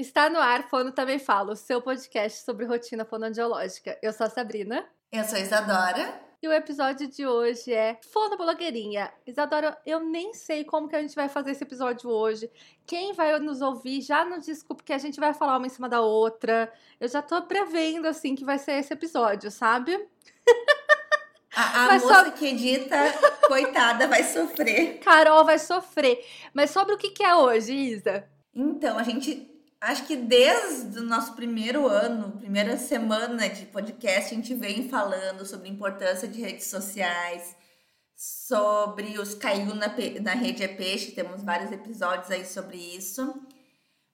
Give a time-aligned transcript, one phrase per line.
[0.00, 3.98] Está no ar, Fono Também Falo, seu podcast sobre rotina fonoaudiológica.
[4.00, 4.82] Eu sou a Sabrina.
[5.12, 6.18] Eu sou a Isadora.
[6.42, 9.12] E o episódio de hoje é Fono Blogueirinha.
[9.26, 12.50] Isadora, eu nem sei como que a gente vai fazer esse episódio hoje.
[12.86, 15.86] Quem vai nos ouvir já nos desculpe que a gente vai falar uma em cima
[15.86, 16.72] da outra.
[16.98, 20.08] Eu já tô prevendo, assim, que vai ser esse episódio, sabe?
[21.54, 22.96] A, a moça que edita,
[23.46, 24.98] coitada, vai sofrer.
[25.00, 26.24] Carol vai sofrer.
[26.54, 28.24] Mas sobre o que, que é hoje, Isa?
[28.54, 34.36] Então, a gente acho que desde o nosso primeiro ano, primeira semana de podcast, a
[34.36, 37.56] gente vem falando sobre a importância de redes sociais,
[38.14, 39.88] sobre os caiu na,
[40.20, 43.34] na rede é peixe, temos vários episódios aí sobre isso.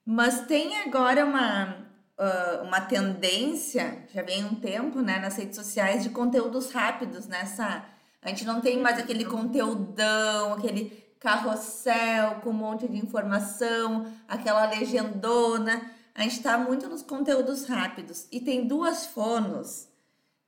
[0.05, 1.85] Mas tem agora uma,
[2.17, 7.83] uh, uma tendência, já vem um tempo, né, nas redes sociais, de conteúdos rápidos nessa.
[8.21, 14.65] A gente não tem mais aquele conteúdão, aquele carrossel com um monte de informação, aquela
[14.67, 15.91] legendona.
[16.13, 18.27] A gente está muito nos conteúdos rápidos.
[18.31, 19.87] E tem duas fonos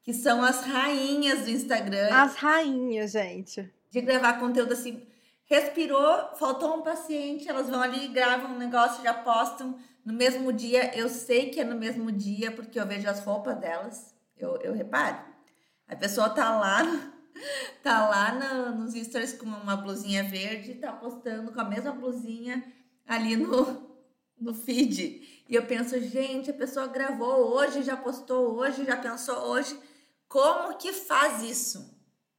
[0.03, 2.09] que são as rainhas do Instagram.
[2.11, 3.71] As rainhas, gente.
[3.91, 5.05] De gravar conteúdo assim.
[5.45, 10.95] Respirou, faltou um paciente, elas vão ali, gravam um negócio, já postam no mesmo dia.
[10.95, 14.13] Eu sei que é no mesmo dia, porque eu vejo as roupas delas.
[14.37, 15.17] Eu, eu reparo.
[15.87, 17.11] A pessoa tá lá
[17.83, 22.63] tá lá no, nos stories com uma blusinha verde, tá postando com a mesma blusinha
[23.07, 23.89] ali no,
[24.39, 25.43] no feed.
[25.47, 29.77] E eu penso, gente, a pessoa gravou hoje, já postou hoje, já pensou hoje.
[30.27, 31.97] Como que faz isso?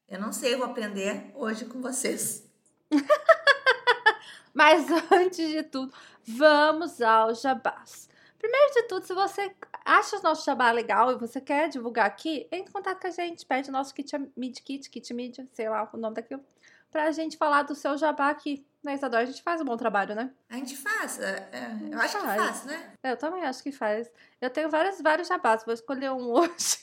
[0.08, 2.48] Eu não sei, eu vou aprender hoje com vocês.
[4.54, 5.92] Mas antes de tudo,
[6.24, 8.08] vamos ao jabás.
[8.38, 12.46] Primeiro de tudo, se você acha o nosso jabá legal e você quer divulgar aqui,
[12.50, 15.68] entre em contato com a gente, pede o nosso kit Mid Kit, Kit Media, sei
[15.68, 16.42] lá o nome daquilo,
[16.90, 18.64] pra gente falar do seu jabá aqui.
[18.82, 20.30] Na Isadora, a gente faz um bom trabalho, né?
[20.48, 21.20] A gente faz.
[21.20, 22.32] É, é eu acho faz.
[22.32, 22.92] que faz, né?
[23.02, 24.10] Eu também acho que faz.
[24.40, 26.78] Eu tenho vários, vários jabás, vou escolher um hoje.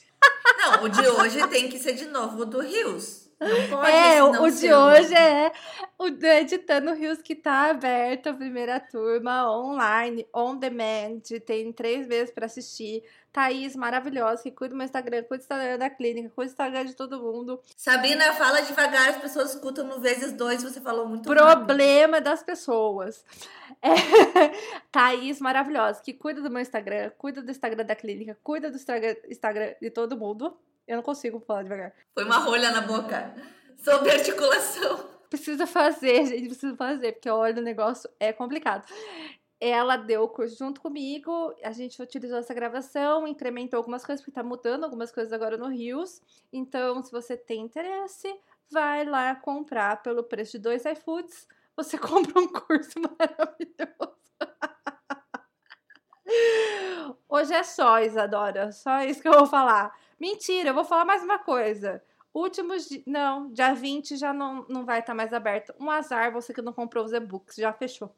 [0.57, 3.26] Não, o de hoje tem que ser de novo o do Rios.
[3.39, 5.51] Não pode, é, o, o de hoje é
[5.97, 11.21] o do Editando Rios que tá aberto a primeira turma online, on demand.
[11.45, 13.03] Tem três meses para assistir.
[13.31, 16.85] Thaís, maravilhosa, que cuida do meu Instagram, cuida do Instagram da clínica, cuida do Instagram
[16.85, 17.61] de todo mundo.
[17.75, 22.23] Sabrina, fala devagar, as pessoas escutam no vezes dois, você falou muito Problema rápido.
[22.23, 23.23] das pessoas.
[23.79, 23.93] É,
[24.91, 29.75] Thaís, maravilhosa, que cuida do meu Instagram, cuida do Instagram da clínica, cuida do Instagram
[29.79, 30.57] de todo mundo.
[30.87, 31.93] Eu não consigo falar devagar.
[32.13, 33.35] Foi uma rolha na boca.
[33.77, 35.05] Sobre articulação.
[35.29, 38.87] Precisa fazer, gente, precisa fazer, porque olha, o negócio é complicado.
[39.59, 44.35] Ela deu o curso junto comigo, a gente utilizou essa gravação, incrementou algumas coisas, porque
[44.35, 46.21] tá mudando algumas coisas agora no Rios.
[46.53, 48.33] Então, se você tem interesse,
[48.71, 51.47] vai lá comprar pelo preço de dois iFoods.
[51.75, 54.17] Você compra um curso maravilhoso.
[57.27, 58.71] Hoje é só, Isadora.
[58.71, 59.93] Só isso que eu vou falar.
[60.19, 62.03] Mentira, eu vou falar mais uma coisa.
[62.33, 62.89] Últimos.
[63.05, 65.73] Não, dia 20 já não, não vai estar tá mais aberto.
[65.79, 68.15] Um azar, você que não comprou os e-books, já fechou.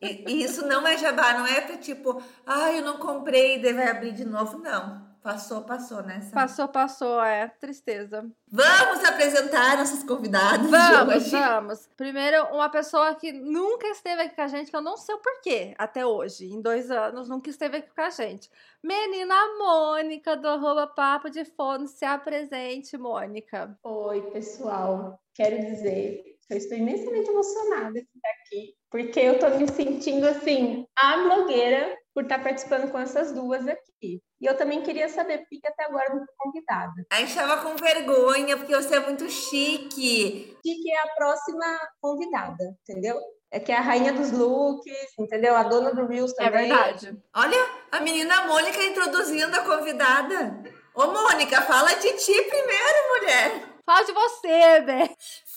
[0.00, 3.88] E, isso não é jabá, não é tipo, ah, eu não comprei e daí vai
[3.88, 5.11] abrir de novo, não.
[5.22, 6.28] Passou, passou, né?
[6.32, 7.46] Passou, passou, é.
[7.60, 8.28] Tristeza.
[8.50, 10.68] Vamos apresentar nossos convidados.
[10.68, 11.88] Vamos, vamos.
[11.96, 15.18] Primeiro, uma pessoa que nunca esteve aqui com a gente, que eu não sei o
[15.18, 18.50] porquê, até hoje, em dois anos, nunca esteve aqui com a gente.
[18.82, 23.78] Menina Mônica, do arroba Papo de Fono, se apresente, Mônica.
[23.84, 25.20] Oi, pessoal.
[25.34, 30.86] Quero dizer eu estou imensamente emocionada de estar aqui, porque eu estou me sentindo assim,
[30.96, 34.20] a blogueira por estar participando com essas duas aqui.
[34.40, 37.06] E eu também queria saber por que até agora não fui convidada.
[37.10, 40.56] A gente estava com vergonha, porque você é muito chique.
[40.64, 41.64] Chique é a próxima
[42.00, 43.18] convidada, entendeu?
[43.50, 45.54] É que é a rainha dos looks, entendeu?
[45.54, 46.70] A dona do Reels é também.
[46.70, 47.22] É verdade.
[47.34, 47.58] Olha,
[47.90, 50.62] a menina Mônica introduzindo a convidada.
[50.94, 53.72] Ô, Mônica, fala de ti primeiro, mulher.
[53.84, 55.10] Fala de você, né?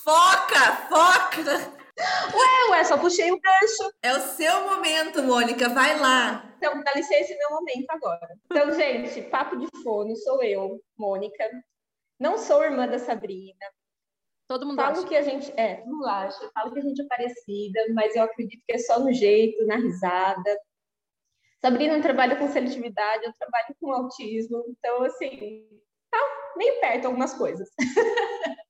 [0.05, 1.41] Foca, foca.
[1.97, 3.91] Ué, ué, só puxei o gancho.
[4.03, 6.53] É o seu momento, Mônica, vai lá.
[6.57, 8.37] Então, dá licença, é meu momento agora.
[8.45, 11.43] Então, gente, papo de fone, sou eu, Mônica.
[12.19, 13.65] Não sou irmã da Sabrina.
[14.47, 15.07] Todo mundo falo acha.
[15.07, 16.51] que a gente é, todo mundo acha.
[16.53, 19.77] Falo que a gente é parecida, mas eu acredito que é só no jeito, na
[19.77, 20.59] risada.
[21.59, 25.67] Sabrina trabalha com seletividade, eu trabalho com autismo, então assim,
[26.11, 26.19] tá
[26.55, 27.67] meio perto algumas coisas.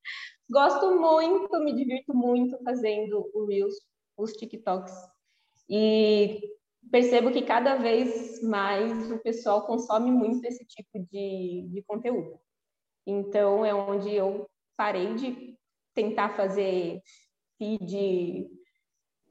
[0.49, 3.75] Gosto muito, me divirto muito fazendo o Reels,
[4.17, 4.93] os TikToks.
[5.69, 6.39] E
[6.91, 12.39] percebo que cada vez mais o pessoal consome muito esse tipo de, de conteúdo.
[13.05, 14.47] Então, é onde eu
[14.77, 15.57] parei de
[15.93, 17.01] tentar fazer
[17.57, 18.47] feed.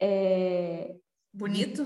[0.00, 0.96] É...
[1.32, 1.84] Bonito?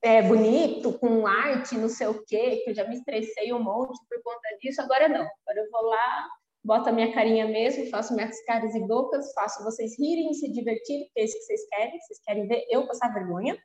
[0.00, 3.98] é, bonito, com arte, não sei o quê, que eu já me estressei um monte
[4.08, 4.80] por conta disso.
[4.80, 5.22] Agora não.
[5.22, 6.28] Agora eu vou lá,
[6.64, 11.08] boto a minha carinha mesmo, faço minhas caras e bocas, faço vocês rirem, se divertirem,
[11.12, 12.00] que é isso que vocês querem.
[12.00, 13.56] Vocês querem ver eu passar vergonha.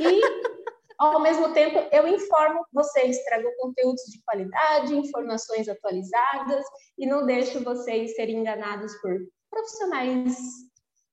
[0.00, 0.20] E,
[0.98, 6.64] ao mesmo tempo, eu informo vocês, trago conteúdos de qualidade, informações atualizadas
[6.98, 9.18] e não deixo vocês serem enganados por
[9.50, 10.36] profissionais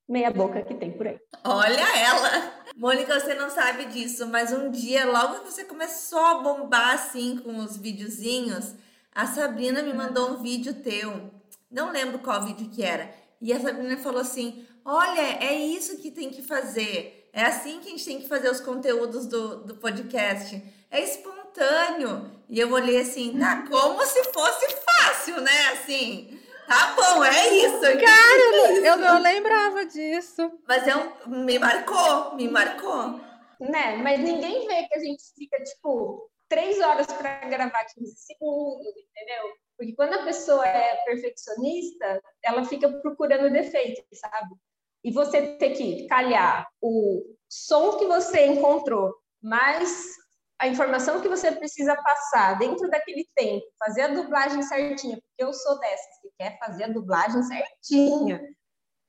[0.09, 1.19] meia boca que tem por aí.
[1.45, 2.63] Olha ela!
[2.75, 7.37] Mônica, você não sabe disso, mas um dia, logo que você começou a bombar assim
[7.37, 8.73] com os videozinhos,
[9.13, 11.31] a Sabrina me mandou um vídeo teu.
[11.69, 13.13] Não lembro qual vídeo que era.
[13.41, 17.29] E a Sabrina falou assim: Olha, é isso que tem que fazer.
[17.31, 20.61] É assim que a gente tem que fazer os conteúdos do, do podcast.
[20.89, 22.31] É espontâneo.
[22.49, 25.67] E eu olhei assim, tá como se fosse fácil, né?
[25.73, 26.39] Assim.
[26.67, 27.81] Tá bom, é isso.
[27.81, 28.85] Cara, é isso.
[28.85, 30.51] eu não lembrava disso.
[30.67, 33.19] Mas é um, me marcou, me marcou.
[33.59, 38.87] Né, mas ninguém vê que a gente fica, tipo, três horas para gravar 15 segundos,
[38.87, 39.53] entendeu?
[39.77, 44.55] Porque quando a pessoa é perfeccionista, ela fica procurando defeito, sabe?
[45.03, 50.17] E você ter que calhar o som que você encontrou, mais
[50.59, 55.53] a informação que você precisa passar dentro daquele tempo, fazer a dublagem certinha, porque eu
[55.53, 58.41] sou dessas que quer fazer a dublagem certinha.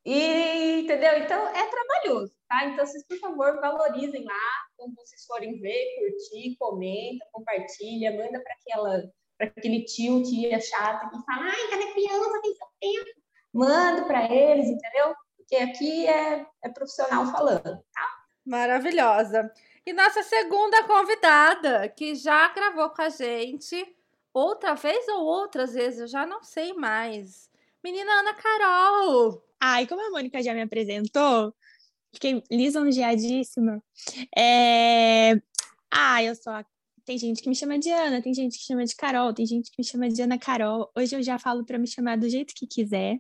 [0.04, 1.18] E, entendeu?
[1.18, 2.66] Então, é trabalhoso, tá?
[2.66, 8.54] Então, vocês, por favor, valorizem lá, quando vocês forem ver, curtir, comenta, compartilha, manda para
[8.54, 13.20] aquela para aquele tio, tia chata que fala, ai, cadê criança, tem seu tempo?
[13.54, 15.14] Manda para eles, entendeu?
[15.36, 18.24] Porque aqui é, é profissional falando, tá?
[18.44, 19.50] Maravilhosa.
[19.86, 23.96] E nossa segunda convidada, que já gravou com a gente
[24.32, 27.50] outra vez ou outras vezes, eu já não sei mais.
[27.82, 29.42] Menina Ana Carol.
[29.58, 31.54] Ai, como a Mônica já me apresentou,
[32.12, 33.82] fiquei lisonjeadíssima.
[34.36, 35.32] É...
[35.92, 36.64] Ah, eu sou a...
[37.04, 39.70] Tem gente que me chama de Ana, tem gente que chama de Carol, tem gente
[39.70, 40.88] que me chama de Ana Carol.
[40.96, 43.18] Hoje eu já falo para me chamar do jeito que quiser.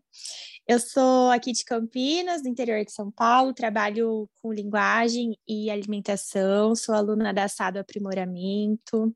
[0.68, 6.76] Eu sou aqui de Campinas, do interior de São Paulo, trabalho com linguagem e alimentação,
[6.76, 9.12] sou aluna da Assado Aprimoramento,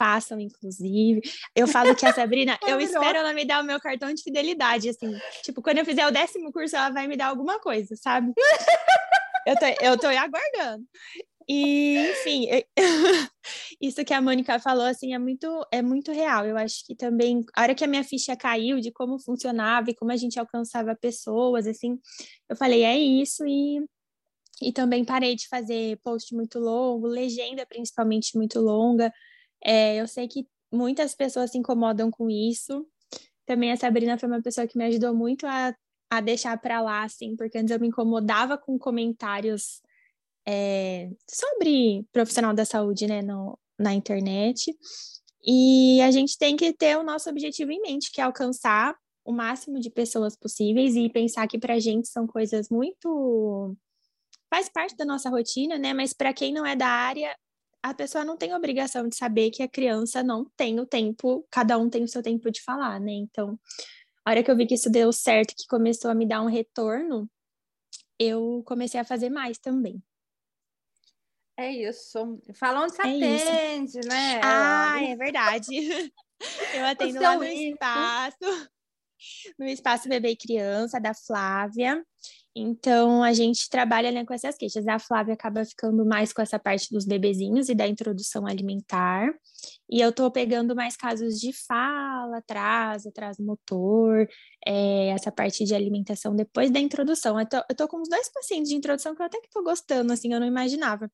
[0.00, 1.20] façam, inclusive.
[1.54, 4.88] Eu falo que a Sabrina, eu espero ela me dar o meu cartão de fidelidade,
[4.88, 5.14] assim.
[5.42, 8.32] Tipo, quando eu fizer o décimo curso, ela vai me dar alguma coisa, sabe?
[9.46, 10.84] eu, tô, eu tô aguardando.
[11.48, 12.46] E, enfim,
[13.80, 16.46] isso que a Mônica falou, assim, é muito, é muito real.
[16.46, 19.94] Eu acho que também, a hora que a minha ficha caiu de como funcionava e
[19.94, 21.98] como a gente alcançava pessoas, assim,
[22.48, 23.84] eu falei, é isso, e,
[24.62, 29.12] e também parei de fazer post muito longo, legenda principalmente muito longa.
[29.64, 32.86] É, eu sei que muitas pessoas se incomodam com isso.
[33.44, 35.74] Também a Sabrina foi uma pessoa que me ajudou muito a,
[36.10, 39.80] a deixar para lá, assim, porque antes eu me incomodava com comentários
[40.46, 44.76] é, sobre profissional da saúde, né, no, na internet.
[45.44, 49.32] E a gente tem que ter o nosso objetivo em mente, que é alcançar o
[49.32, 53.76] máximo de pessoas possíveis e pensar que para a gente são coisas muito.
[54.50, 55.94] faz parte da nossa rotina, né?
[55.94, 57.34] Mas para quem não é da área,
[57.82, 61.78] a pessoa não tem obrigação de saber que a criança não tem o tempo, cada
[61.78, 63.12] um tem o seu tempo de falar, né?
[63.12, 63.58] Então,
[64.24, 66.48] a hora que eu vi que isso deu certo, que começou a me dar um
[66.48, 67.28] retorno,
[68.18, 70.02] eu comecei a fazer mais também.
[71.56, 72.40] É isso.
[72.54, 74.08] Fala onde você é atende, isso.
[74.08, 74.40] né?
[74.42, 75.66] Ah, é verdade.
[76.72, 78.70] Eu atendo lá no espaço,
[79.58, 82.02] no espaço Bebê e Criança da Flávia.
[82.54, 84.86] Então, a gente trabalha né, com essas queixas.
[84.88, 89.32] A Flávia acaba ficando mais com essa parte dos bebezinhos e da introdução alimentar.
[89.88, 94.28] E eu tô pegando mais casos de fala, atraso, atraso motor,
[94.66, 97.38] é, essa parte de alimentação depois da introdução.
[97.38, 99.62] Eu tô, eu tô com uns dois pacientes de introdução que eu até que tô
[99.62, 101.10] gostando, assim, eu não imaginava.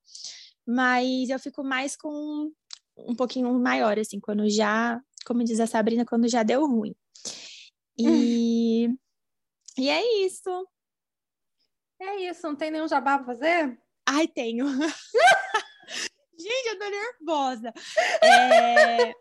[0.67, 2.51] Mas eu fico mais com
[2.97, 6.95] um pouquinho maior, assim, quando já, como diz a Sabrina, quando já deu ruim.
[7.99, 8.89] E,
[9.79, 10.51] e é isso.
[12.01, 13.79] É isso, não tem nenhum jabá pra fazer?
[14.07, 14.67] Ai, tenho.
[16.39, 17.73] Gente, eu tô nervosa.
[18.23, 19.15] É...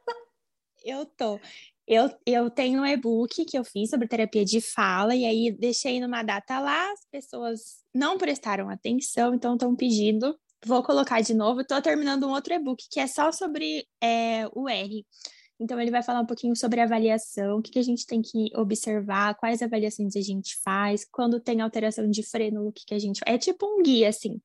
[0.84, 1.40] eu tô.
[1.88, 6.00] Eu, eu tenho um e-book que eu fiz sobre terapia de fala, e aí deixei
[6.00, 10.38] numa data lá, as pessoas não prestaram atenção, então estão pedindo.
[10.66, 11.62] Vou colocar de novo.
[11.62, 15.06] Estou terminando um outro e-book que é só sobre é, o R.
[15.60, 18.50] Então, ele vai falar um pouquinho sobre avaliação, o que, que a gente tem que
[18.56, 23.00] observar, quais avaliações a gente faz, quando tem alteração de freno, o que, que a
[23.00, 24.42] gente É tipo um guia, assim.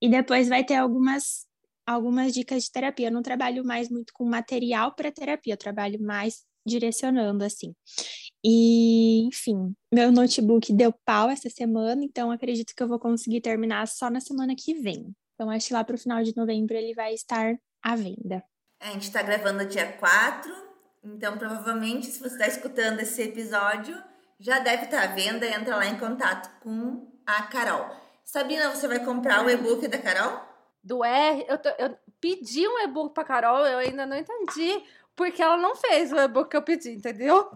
[0.00, 1.46] E depois vai ter algumas,
[1.86, 3.08] algumas dicas de terapia.
[3.08, 7.74] Eu não trabalho mais muito com material para terapia, eu trabalho mais direcionando, assim.
[8.44, 13.86] E, enfim, meu notebook deu pau essa semana, então acredito que eu vou conseguir terminar
[13.88, 15.14] só na semana que vem.
[15.34, 18.44] Então, acho que lá para o final de novembro ele vai estar à venda.
[18.82, 20.52] A gente está gravando dia 4,
[21.04, 23.96] então provavelmente se você está escutando esse episódio,
[24.40, 25.46] já deve estar tá à venda.
[25.46, 27.88] Entra lá em contato com a Carol.
[28.24, 30.40] Sabina, você vai comprar o e-book da Carol?
[30.82, 34.82] Do R, eu, tô, eu pedi um e-book para Carol, eu ainda não entendi
[35.14, 37.52] porque ela não fez o e-book que eu pedi, entendeu?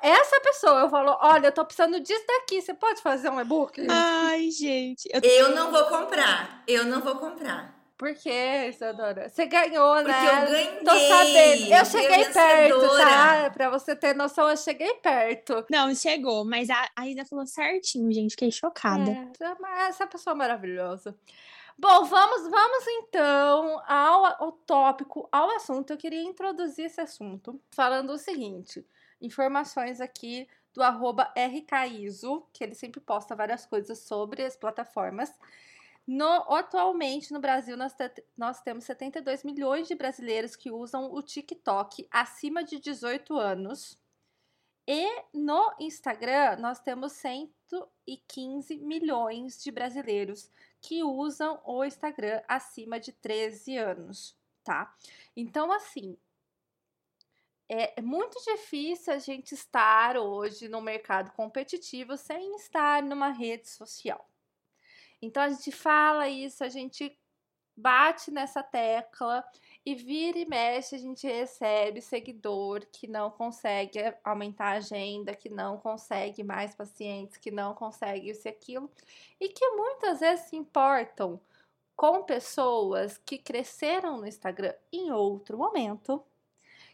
[0.00, 3.86] Essa pessoa, eu falo, olha, eu tô precisando disso daqui, você pode fazer um e-book?
[3.90, 5.10] Ai, gente.
[5.12, 5.20] Eu...
[5.20, 7.79] eu não vou comprar, eu não vou comprar.
[8.00, 9.28] Por que, Isadora?
[9.28, 10.42] Você ganhou, Porque né?
[10.42, 10.76] eu ganhei.
[10.78, 11.74] Tô sabendo.
[11.74, 13.50] Eu cheguei perto, tá?
[13.50, 15.66] Pra você ter noção, eu cheguei perto.
[15.70, 18.30] Não, chegou, mas a, a Isa falou certinho, gente.
[18.30, 19.10] Fiquei chocada.
[19.38, 21.14] É, essa pessoa é maravilhosa.
[21.78, 25.92] Bom, vamos, vamos então ao, ao tópico, ao assunto.
[25.92, 28.82] Eu queria introduzir esse assunto falando o seguinte:
[29.20, 35.34] informações aqui do arroba RKISO, que ele sempre posta várias coisas sobre as plataformas.
[36.06, 41.22] No, atualmente, no Brasil, nós, te, nós temos 72 milhões de brasileiros que usam o
[41.22, 43.98] TikTok acima de 18 anos.
[44.86, 53.12] E no Instagram, nós temos 115 milhões de brasileiros que usam o Instagram acima de
[53.12, 54.92] 13 anos, tá?
[55.36, 56.16] Então, assim,
[57.68, 64.29] é muito difícil a gente estar hoje no mercado competitivo sem estar numa rede social.
[65.22, 67.16] Então a gente fala isso, a gente
[67.76, 69.44] bate nessa tecla
[69.84, 75.48] e vira e mexe a gente recebe seguidor que não consegue aumentar a agenda, que
[75.48, 78.90] não consegue mais pacientes, que não consegue isso e aquilo,
[79.40, 81.40] e que muitas vezes se importam
[81.96, 86.24] com pessoas que cresceram no Instagram em outro momento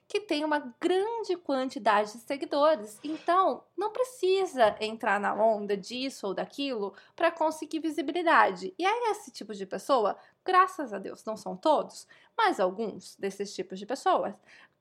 [0.08, 2.98] que tem uma grande quantidade de seguidores.
[3.02, 8.72] Então, não precisa entrar na onda disso ou daquilo para conseguir visibilidade.
[8.78, 13.54] E aí, esse tipo de pessoa, graças a Deus, não são todos, mas alguns desses
[13.54, 14.34] tipos de pessoas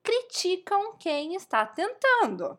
[0.03, 2.57] criticam quem está tentando.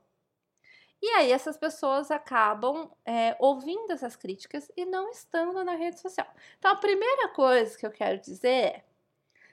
[1.00, 6.26] E aí, essas pessoas acabam é, ouvindo essas críticas e não estando na rede social.
[6.58, 8.84] Então, a primeira coisa que eu quero dizer é: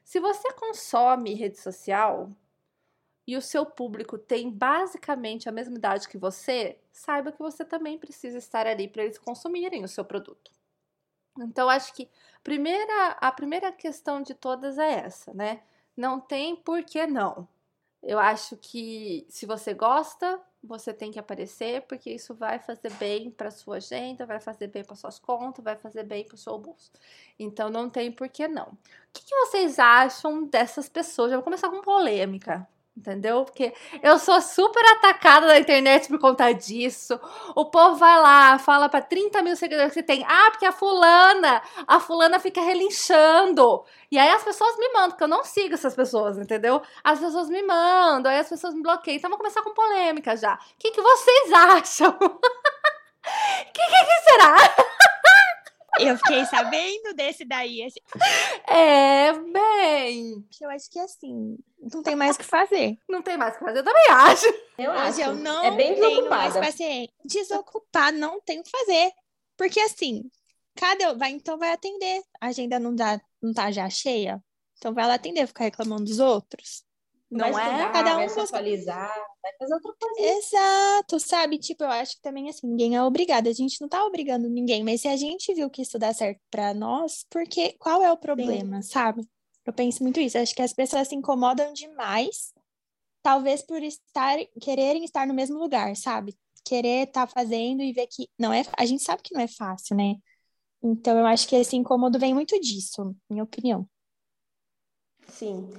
[0.03, 2.31] se você consome rede social,
[3.25, 7.97] e o seu público tem basicamente a mesma idade que você, saiba que você também
[7.97, 10.51] precisa estar ali para eles consumirem o seu produto.
[11.39, 12.09] Então, acho que
[12.43, 15.63] primeira, a primeira questão de todas é essa, né?
[15.95, 17.47] Não tem por que não.
[18.01, 23.31] Eu acho que se você gosta, você tem que aparecer, porque isso vai fazer bem
[23.31, 26.57] para sua agenda, vai fazer bem para suas contas, vai fazer bem para o seu
[26.57, 26.91] bolso.
[27.39, 28.67] Então não tem por que não.
[28.67, 28.77] O
[29.13, 31.31] que, que vocês acham dessas pessoas?
[31.31, 32.67] Já vou começar com polêmica.
[32.95, 33.43] Entendeu?
[33.43, 33.73] Porque
[34.03, 37.19] eu sou super atacada na internet por conta disso.
[37.55, 40.23] O povo vai lá, fala para 30 mil seguidores que tem.
[40.27, 43.83] Ah, porque a fulana, a fulana fica relinchando.
[44.11, 46.83] E aí as pessoas me mandam, porque eu não sigo essas pessoas, entendeu?
[47.03, 49.17] As pessoas me mandam, aí as pessoas me bloqueiam.
[49.17, 50.53] Então vamos começar com polêmica já.
[50.53, 52.09] O que, que vocês acham?
[52.11, 52.29] O
[53.73, 54.82] que, que, que será?
[55.99, 57.81] Eu fiquei sabendo desse daí.
[57.81, 58.01] Esse...
[58.67, 60.45] É, bem.
[60.59, 62.97] Eu acho que assim, não tem mais o que fazer.
[63.07, 64.45] Não tem mais o que fazer, eu também acho.
[64.77, 65.21] Eu acho.
[65.21, 67.13] eu não é bem tenho mais paciência.
[67.23, 69.11] Desocupar, não tenho o que fazer.
[69.55, 70.23] Porque assim,
[70.75, 72.21] cada vai, então vai atender.
[72.41, 74.43] A agenda não, dá, não tá já cheia.
[74.77, 76.83] Então vai lá atender, ficar reclamando dos outros.
[77.29, 77.67] Não vai é?
[77.67, 80.21] Estudar, Cada um vai se atualizar, vai fazer outra coisa.
[80.21, 81.57] Exato, sabe?
[81.59, 83.47] Tipo, eu acho que também assim, ninguém é obrigado.
[83.47, 86.39] A gente não tá obrigando ninguém, mas se a gente viu que isso dá certo
[86.49, 88.89] para nós, porque qual é o problema, Sim.
[88.89, 89.27] sabe?
[89.65, 90.37] Eu penso muito isso.
[90.37, 92.53] Acho que as pessoas se incomodam demais,
[93.21, 96.37] talvez por estar quererem estar no mesmo lugar, sabe?
[96.65, 99.47] Querer estar tá fazendo e ver que não é, a gente sabe que não é
[99.47, 100.15] fácil, né?
[100.81, 103.87] Então eu acho que esse incômodo vem muito disso, minha opinião.
[105.27, 105.69] Sim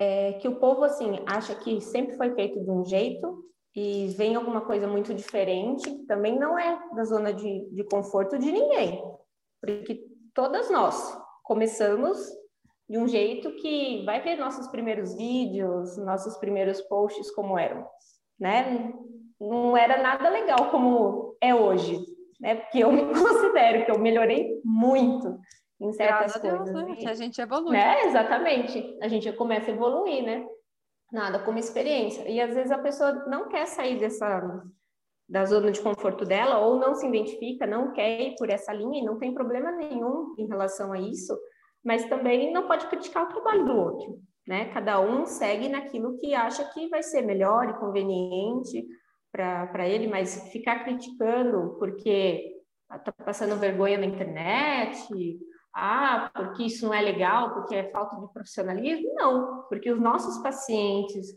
[0.00, 3.44] é que o povo assim acha que sempre foi feito de um jeito
[3.76, 8.38] e vem alguma coisa muito diferente, que também não é da zona de, de conforto
[8.38, 9.04] de ninguém,
[9.60, 10.02] porque
[10.34, 12.18] todas nós começamos
[12.88, 17.86] de um jeito que vai ver nossos primeiros vídeos, nossos primeiros posts como eram,
[18.38, 18.92] né?
[19.38, 22.02] Não era nada legal como é hoje,
[22.40, 22.56] né?
[22.56, 25.38] Porque eu me considero que eu melhorei muito
[25.80, 26.74] em certas Graças coisas.
[26.74, 27.10] Deus, né?
[27.10, 27.72] A gente evolui.
[27.72, 28.04] Né?
[28.04, 28.98] Exatamente.
[29.00, 30.46] A gente começa a evoluir, né?
[31.10, 32.28] Nada como experiência.
[32.28, 34.62] E às vezes a pessoa não quer sair dessa
[35.28, 39.00] da zona de conforto dela ou não se identifica, não quer ir por essa linha
[39.00, 41.38] e não tem problema nenhum em relação a isso,
[41.84, 44.72] mas também não pode criticar o trabalho do outro, né?
[44.72, 48.84] Cada um segue naquilo que acha que vai ser melhor e conveniente
[49.30, 52.56] para ele, mas ficar criticando porque
[52.92, 55.08] está passando vergonha na internet
[55.74, 59.14] Ah, porque isso não é legal, porque é falta de profissionalismo?
[59.14, 61.28] Não, porque os nossos pacientes,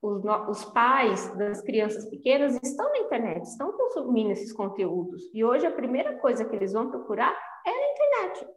[0.00, 5.22] os, os, pais das crianças pequenas estão na internet, estão consumindo esses conteúdos.
[5.34, 8.48] E hoje a primeira coisa que eles vão procurar é na internet.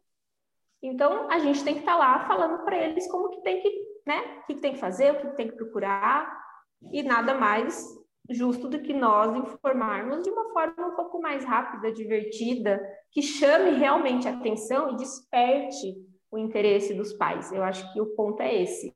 [0.81, 3.69] Então, a gente tem que estar tá lá falando para eles como que tem que,
[4.05, 6.43] né, o que tem que fazer, o que tem que procurar,
[6.91, 7.87] e nada mais
[8.29, 13.71] justo do que nós informarmos de uma forma um pouco mais rápida, divertida, que chame
[13.71, 15.95] realmente atenção e desperte
[16.31, 17.51] o interesse dos pais.
[17.51, 18.93] Eu acho que o ponto é esse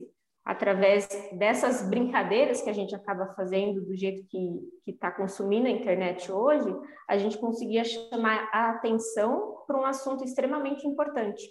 [0.47, 6.31] através dessas brincadeiras que a gente acaba fazendo do jeito que está consumindo a internet
[6.31, 6.73] hoje,
[7.05, 11.43] a gente conseguia chamar a atenção para um assunto extremamente importante,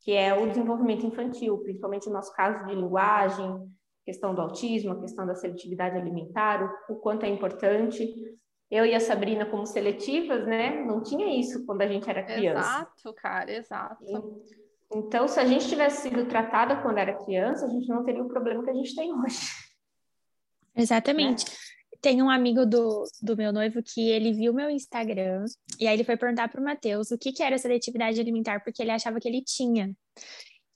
[0.00, 3.70] que é o desenvolvimento infantil, principalmente no nosso caso de linguagem,
[4.06, 8.14] questão do autismo, a questão da seletividade alimentar, o, o quanto é importante.
[8.70, 12.60] Eu e a Sabrina, como seletivas, né, não tinha isso quando a gente era criança.
[12.60, 14.04] Exato, cara, exato.
[14.04, 18.22] E, então, se a gente tivesse sido tratada quando era criança, a gente não teria
[18.22, 19.40] o problema que a gente tem hoje.
[20.74, 21.44] Exatamente.
[21.44, 21.56] Né?
[22.00, 25.44] Tem um amigo do, do meu noivo que ele viu meu Instagram
[25.80, 28.82] e aí ele foi perguntar para o Matheus o que, que era seletividade alimentar, porque
[28.82, 29.92] ele achava que ele tinha.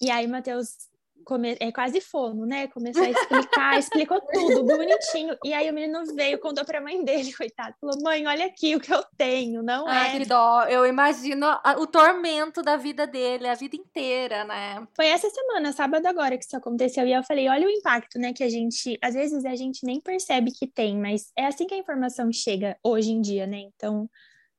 [0.01, 0.90] E aí Matheus
[1.25, 1.57] come...
[1.61, 2.67] é quase fono, né?
[2.69, 5.37] Começou a explicar, explicou tudo bonitinho.
[5.45, 7.75] E aí o menino veio, contou pra mãe dele, coitado.
[7.81, 10.19] Falou, mãe, olha aqui o que eu tenho, não Ai, é.
[10.19, 10.65] que dó.
[10.65, 11.47] Eu imagino
[11.79, 14.87] o tormento da vida dele, a vida inteira, né?
[14.95, 17.07] Foi essa semana, sábado agora, que isso aconteceu.
[17.07, 18.33] E eu falei, olha o impacto, né?
[18.33, 21.75] Que a gente, às vezes a gente nem percebe que tem, mas é assim que
[21.75, 23.59] a informação chega hoje em dia, né?
[23.59, 24.09] Então,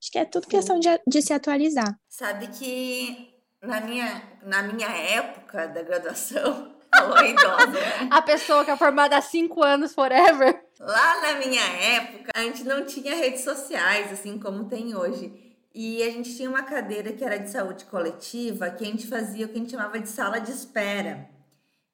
[0.00, 1.96] acho que é tudo questão de, de se atualizar.
[2.08, 3.31] Sabe que
[3.62, 8.08] na minha, na minha época da graduação, falou idosa, né?
[8.10, 10.62] A pessoa que é formada há cinco anos, forever.
[10.80, 15.32] Lá na minha época, a gente não tinha redes sociais, assim como tem hoje.
[15.74, 19.46] E a gente tinha uma cadeira que era de saúde coletiva, que a gente fazia
[19.46, 21.30] o que a gente chamava de sala de espera.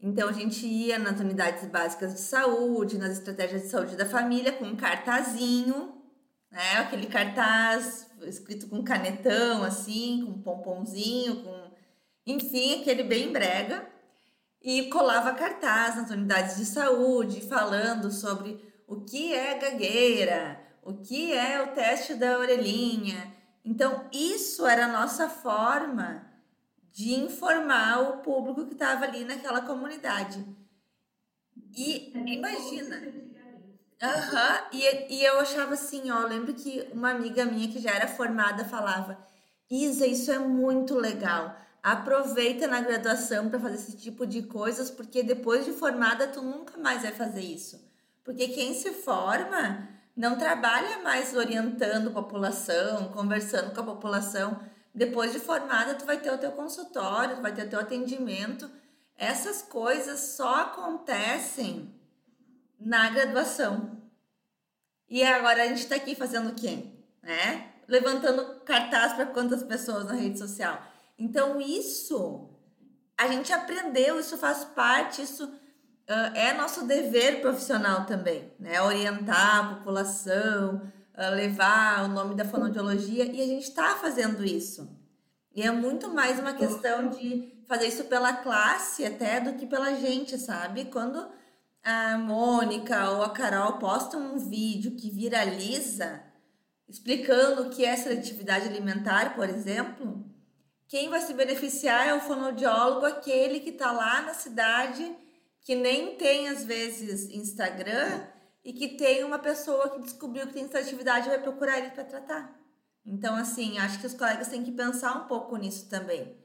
[0.00, 4.52] Então a gente ia nas unidades básicas de saúde, nas estratégias de saúde da família,
[4.52, 5.92] com um cartazinho,
[6.50, 6.78] né?
[6.78, 11.67] Aquele cartaz escrito com canetão, assim, com pomponzinho, com.
[12.28, 13.88] Enfim, aquele bem brega.
[14.60, 21.32] E colava cartaz nas unidades de saúde, falando sobre o que é gagueira, o que
[21.32, 23.34] é o teste da orelhinha.
[23.64, 26.26] Então, isso era a nossa forma
[26.92, 30.44] de informar o público que estava ali naquela comunidade.
[31.76, 33.00] E imagina,
[34.02, 34.78] Aham, uhum.
[34.78, 38.64] e, e eu achava assim, ó, lembro que uma amiga minha que já era formada
[38.64, 39.18] falava,
[39.70, 41.54] Isa, isso é muito legal.
[41.82, 46.76] Aproveita na graduação para fazer esse tipo de coisas, porque depois de formada tu nunca
[46.78, 47.80] mais vai fazer isso.
[48.24, 49.88] Porque quem se forma
[50.18, 54.60] não trabalha mais orientando a população, conversando com a população.
[54.92, 58.68] Depois de formada, tu vai ter o teu consultório, tu vai ter o teu atendimento.
[59.16, 61.94] Essas coisas só acontecem
[62.80, 64.02] na graduação.
[65.08, 66.84] E agora a gente está aqui fazendo o quê?
[67.22, 67.72] Né?
[67.86, 70.82] Levantando cartaz para quantas pessoas na rede social.
[71.18, 72.48] Então, isso
[73.16, 78.80] a gente aprendeu, isso faz parte, isso uh, é nosso dever profissional também, né?
[78.80, 80.76] Orientar a população,
[81.16, 84.96] uh, levar o nome da fonoaudiologia, e a gente está fazendo isso.
[85.52, 89.94] E é muito mais uma questão de fazer isso pela classe até do que pela
[89.94, 90.84] gente, sabe?
[90.84, 91.28] Quando
[91.82, 96.22] a Mônica ou a Carol postam um vídeo que viraliza
[96.88, 100.24] explicando o que é seletividade alimentar, por exemplo,
[100.88, 105.14] quem vai se beneficiar é o fonoaudiólogo, aquele que está lá na cidade,
[105.60, 108.26] que nem tem às vezes Instagram
[108.64, 112.04] e que tem uma pessoa que descobriu que tem seletividade e vai procurar ele para
[112.04, 112.58] tratar.
[113.04, 116.36] Então, assim, acho que os colegas têm que pensar um pouco nisso também.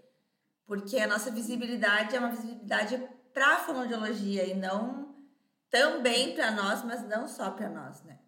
[0.65, 3.01] Porque a nossa visibilidade é uma visibilidade
[3.33, 5.15] para a fonoaudiologia e não
[5.69, 8.19] também para nós, mas não só para nós, né?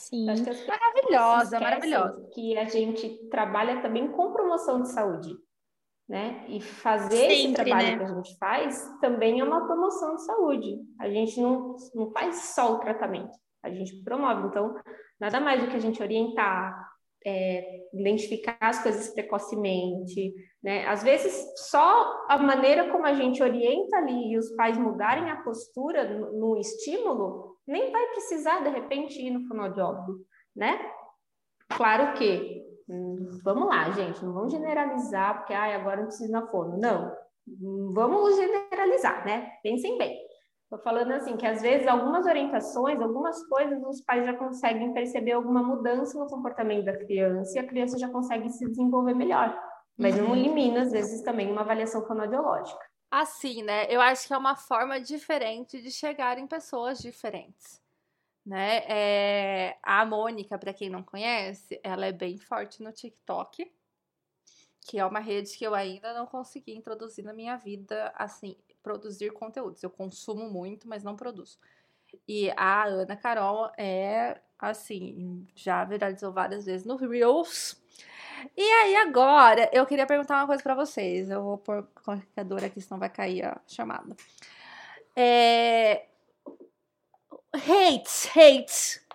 [0.00, 0.24] Sim.
[0.24, 2.26] maravilhosa, maravilhosa.
[2.32, 5.36] Que a gente trabalha também com promoção de saúde,
[6.08, 6.46] né?
[6.48, 7.98] E fazer Sempre, esse trabalho né?
[7.98, 10.78] que a gente faz também é uma promoção de saúde.
[10.98, 14.48] A gente não, não faz só o tratamento, a gente promove.
[14.48, 14.74] Então,
[15.20, 16.74] nada mais do que a gente orientar,
[17.26, 20.86] é, identificar as coisas precocemente, né?
[20.86, 25.42] Às vezes, só a maneira como a gente orienta ali e os pais mudarem a
[25.42, 30.78] postura no, no estímulo, nem vai precisar, de repente, ir no fonoaudiólogo, né?
[31.68, 36.46] Claro que, hum, vamos lá, gente, não vamos generalizar, porque ah, agora não precisa na
[36.46, 36.78] fono.
[36.78, 37.14] Não,
[37.92, 39.52] vamos generalizar, né?
[39.62, 40.18] Pensem bem.
[40.64, 45.32] Estou falando assim, que às vezes algumas orientações, algumas coisas, os pais já conseguem perceber
[45.32, 49.60] alguma mudança no comportamento da criança e a criança já consegue se desenvolver melhor.
[49.98, 52.80] Mas não elimina, às vezes, também uma avaliação fonoaudiológica.
[53.10, 53.86] Assim, né?
[53.92, 57.82] Eu acho que é uma forma diferente de chegar em pessoas diferentes.
[58.46, 58.84] Né?
[58.88, 63.70] É, a Mônica, para quem não conhece, ela é bem forte no TikTok,
[64.80, 69.32] que é uma rede que eu ainda não consegui introduzir na minha vida, assim, produzir
[69.32, 69.82] conteúdos.
[69.82, 71.58] Eu consumo muito, mas não produzo.
[72.26, 77.80] E a Ana Carol é, assim, já viralizou várias vezes no Reels.
[78.56, 81.30] E aí, agora, eu queria perguntar uma coisa para vocês.
[81.30, 84.16] Eu vou pôr o carregador aqui, senão vai cair a chamada.
[85.16, 86.04] É...
[87.52, 89.06] Hates, hates.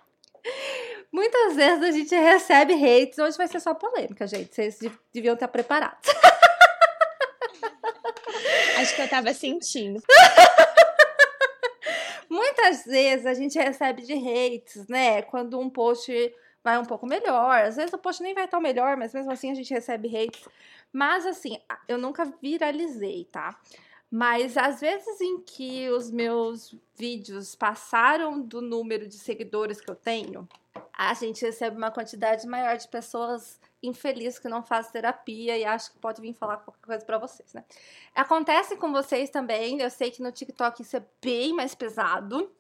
[1.12, 3.18] Muitas vezes a gente recebe hates.
[3.18, 4.54] Hoje vai ser só polêmica, gente.
[4.54, 4.80] Vocês
[5.14, 6.10] deviam estar preparados.
[8.78, 10.04] Acho que eu tava sentindo.
[12.30, 15.22] Muitas vezes a gente recebe de hates, né?
[15.22, 16.12] Quando um post
[16.66, 17.64] vai um pouco melhor.
[17.64, 20.50] Às vezes o post nem vai tão melhor, mas mesmo assim a gente recebe hates.
[20.92, 23.56] Mas assim, eu nunca viralizei, tá?
[24.10, 29.96] Mas às vezes em que os meus vídeos passaram do número de seguidores que eu
[29.96, 30.48] tenho,
[30.92, 35.92] a gente recebe uma quantidade maior de pessoas infeliz que não faz terapia e acho
[35.92, 37.64] que pode vir falar qualquer coisa para vocês, né?
[38.16, 42.52] Acontece com vocês também, eu sei que no TikTok isso é bem mais pesado,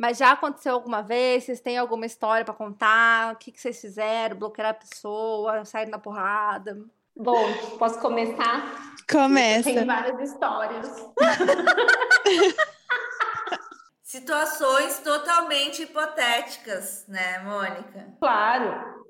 [0.00, 1.44] mas já aconteceu alguma vez?
[1.44, 3.34] Vocês têm alguma história para contar?
[3.34, 4.34] O que, que vocês fizeram?
[4.34, 6.82] Bloquear a pessoa, sair na porrada?
[7.14, 8.94] Bom, posso começar?
[9.06, 9.64] Começa.
[9.64, 11.06] Tem várias histórias.
[14.02, 18.14] Situações totalmente hipotéticas, né, Mônica?
[18.18, 19.00] Claro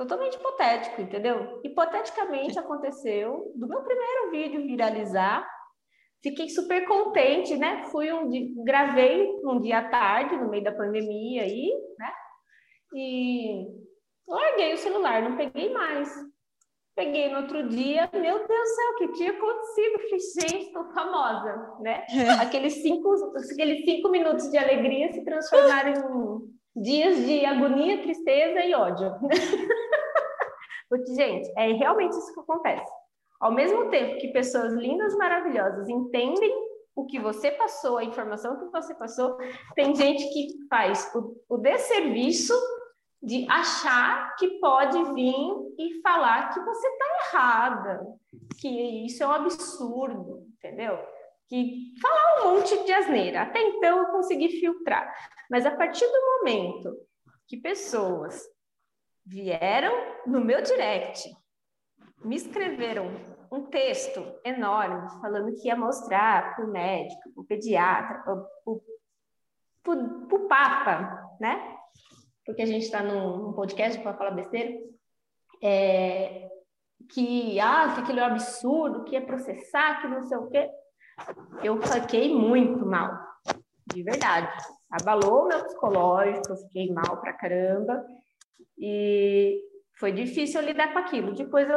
[0.00, 1.60] totalmente hipotético, entendeu?
[1.62, 5.46] Hipoteticamente aconteceu do meu primeiro vídeo viralizar.
[6.22, 7.84] Fiquei super contente, né?
[7.90, 12.12] Fui um dia, gravei um dia à tarde, no meio da pandemia aí, né?
[12.94, 13.66] E
[14.28, 16.12] larguei o celular, não peguei mais.
[16.94, 19.98] Peguei no outro dia, meu Deus do céu, o que tinha acontecido?
[20.02, 22.04] Falei, gente, estou famosa, né?
[22.40, 23.14] Aqueles cinco,
[23.52, 29.10] aqueles cinco minutos de alegria se transformaram em dias de agonia, tristeza e ódio.
[30.90, 32.99] Porque, gente, é realmente isso que acontece.
[33.40, 36.52] Ao mesmo tempo que pessoas lindas, maravilhosas entendem
[36.94, 39.38] o que você passou, a informação que você passou,
[39.74, 42.52] tem gente que faz o, o desserviço
[43.22, 45.44] de achar que pode vir
[45.78, 48.06] e falar que você está errada,
[48.58, 48.68] que
[49.06, 50.98] isso é um absurdo, entendeu?
[51.48, 53.42] Que falar um monte de asneira.
[53.42, 55.12] Até então eu consegui filtrar.
[55.50, 56.96] Mas a partir do momento
[57.46, 58.42] que pessoas
[59.26, 59.92] vieram
[60.26, 61.30] no meu direct,
[62.24, 68.22] me escreveram um texto enorme falando que ia mostrar para o médico, para o pediatra,
[68.22, 68.34] para
[68.64, 71.76] o Papa, né?
[72.46, 74.78] Porque a gente está num, num, podcast para falar besteira.
[75.62, 76.48] É,
[77.08, 80.70] que, ah, que aquilo é um absurdo, que é processar, que não sei o quê.
[81.62, 83.12] Eu fiquei muito mal,
[83.92, 84.48] de verdade.
[84.90, 88.04] Abalou meu psicológico, eu fiquei mal pra caramba.
[88.78, 89.60] E
[89.98, 91.34] foi difícil lidar com aquilo.
[91.34, 91.76] Depois eu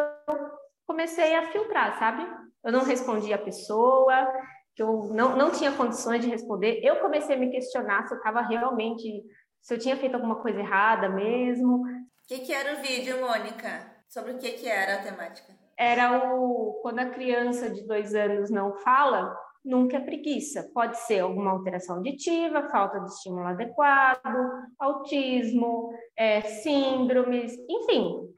[0.85, 2.25] comecei a filtrar, sabe?
[2.63, 4.31] Eu não respondi a pessoa,
[4.75, 6.79] que eu não, não tinha condições de responder.
[6.83, 9.23] Eu comecei a me questionar se eu estava realmente,
[9.61, 11.81] se eu tinha feito alguma coisa errada mesmo.
[11.83, 13.91] O que, que era o vídeo, Mônica?
[14.07, 15.53] Sobre o que, que era a temática?
[15.77, 20.69] Era o quando a criança de dois anos não fala, nunca é preguiça.
[20.73, 24.37] Pode ser alguma alteração auditiva, falta de estímulo adequado,
[24.79, 28.32] autismo, é, síndromes, enfim,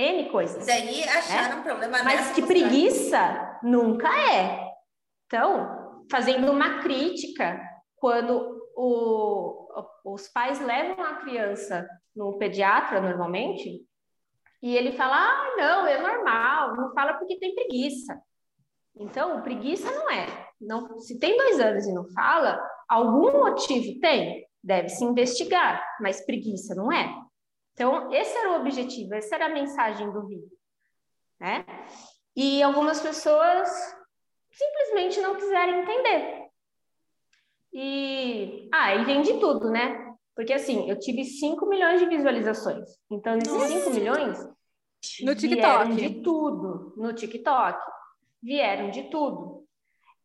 [0.00, 0.66] N coisas.
[0.66, 1.60] Daí acharam né?
[1.60, 4.58] um problema Mas que preguiça nunca é.
[5.26, 7.60] Então, fazendo uma crítica,
[7.96, 9.68] quando o,
[10.04, 11.86] os pais levam a criança
[12.16, 13.84] no pediatra normalmente,
[14.62, 18.20] e ele fala: ah, não, é normal, não fala porque tem preguiça.
[18.96, 20.26] Então, preguiça não é.
[20.60, 26.24] Não, se tem dois anos e não fala, algum motivo tem, deve se investigar, mas
[26.26, 27.08] preguiça não é.
[27.72, 30.50] Então, esse era o objetivo, essa era a mensagem do vídeo,
[31.38, 31.64] né?
[32.36, 33.68] E algumas pessoas
[34.50, 36.48] simplesmente não quiseram entender.
[37.72, 40.14] E, ah, e vem de tudo, né?
[40.34, 42.88] Porque assim, eu tive 5 milhões de visualizações.
[43.10, 44.38] Então, nesses 5 milhões,
[45.22, 45.94] no TikTok.
[45.94, 47.78] de tudo no TikTok
[48.42, 49.64] vieram de tudo.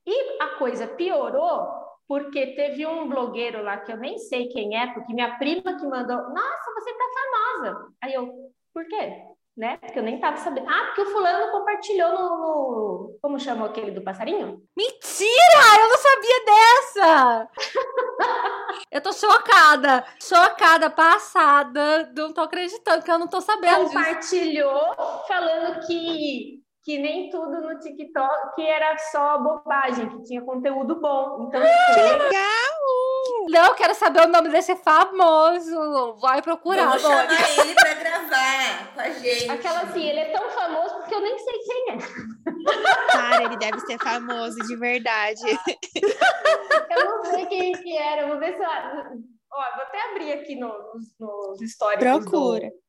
[0.06, 4.94] E a coisa piorou porque teve um blogueiro lá que eu nem sei quem é,
[4.94, 7.88] porque minha prima que mandou, nossa, você tá famosa.
[8.02, 8.32] Aí eu,
[8.74, 9.24] por quê?
[9.58, 9.78] Né?
[9.78, 10.68] Porque eu nem tava sabendo.
[10.70, 13.18] Ah, porque o fulano compartilhou no, no...
[13.22, 14.62] como chama aquele do passarinho?
[14.76, 15.80] Mentira!
[15.80, 17.50] Eu não sabia dessa!
[18.92, 25.24] eu tô chocada, chocada, passada, não tô acreditando que eu não tô sabendo Compartilhou disso.
[25.26, 31.48] falando que que nem tudo no TikTok era só bobagem, que tinha conteúdo bom.
[31.48, 32.76] Então, que legal!
[33.50, 36.14] Não, quero saber o nome desse famoso.
[36.22, 36.86] Vai procurar.
[36.86, 37.26] Vamos chamar
[37.60, 39.50] ele pra gravar com a gente.
[39.50, 43.12] Aquela assim, ele é tão famoso porque eu nem sei quem é.
[43.12, 45.42] Cara, ele deve ser famoso de verdade.
[46.92, 48.28] eu não sei quem que era.
[48.28, 48.70] Vou ver se eu...
[48.70, 50.76] Ó, vou até abrir aqui nos,
[51.20, 52.06] nos históricos.
[52.06, 52.70] Procura.
[52.70, 52.85] Do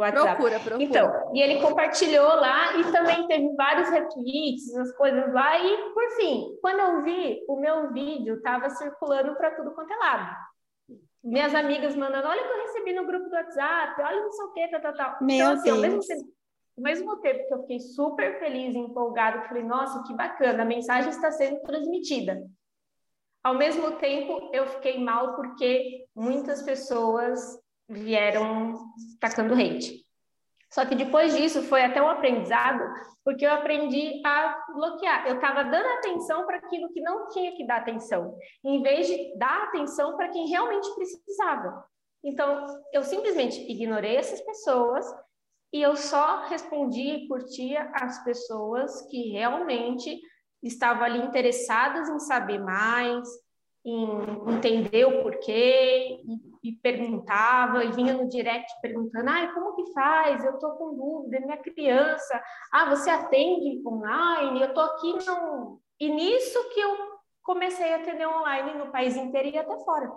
[0.00, 0.36] WhatsApp.
[0.36, 0.82] Procura, procura.
[0.84, 5.58] Então, e ele compartilhou lá e também teve vários retweets, as coisas lá.
[5.58, 9.96] E, por fim, quando eu vi, o meu vídeo estava circulando para tudo quanto é
[9.96, 10.36] lado.
[11.24, 14.44] Minhas amigas mandando, olha o que eu recebi no grupo do WhatsApp, olha não sei
[14.44, 15.16] o que, tal, tal, tal.
[15.22, 16.24] Meu então, assim, ao mesmo, tempo,
[16.76, 20.66] ao mesmo tempo que eu fiquei super feliz e empolgada, falei, nossa, que bacana, a
[20.66, 22.40] mensagem está sendo transmitida.
[23.42, 28.74] Ao mesmo tempo, eu fiquei mal porque muitas pessoas vieram
[29.20, 30.04] tacando hate.
[30.72, 32.82] Só que depois disso foi até um aprendizado,
[33.24, 35.26] porque eu aprendi a bloquear.
[35.26, 39.36] Eu estava dando atenção para aquilo que não tinha que dar atenção, em vez de
[39.38, 41.84] dar atenção para quem realmente precisava.
[42.24, 45.06] Então, eu simplesmente ignorei essas pessoas
[45.72, 50.20] e eu só respondia e curtia as pessoas que realmente
[50.62, 53.28] estavam ali interessadas em saber mais,
[53.84, 56.20] em entender o porquê,
[56.62, 60.44] e, perguntava, e vinha no direct perguntando, ah, como que faz?
[60.44, 62.42] Eu estou com dúvida, minha criança,
[62.72, 64.60] ah, você atende online?
[64.60, 65.80] Eu estou aqui no...
[65.98, 66.96] E nisso que eu
[67.42, 70.10] comecei a atender online no país inteiro e até fora.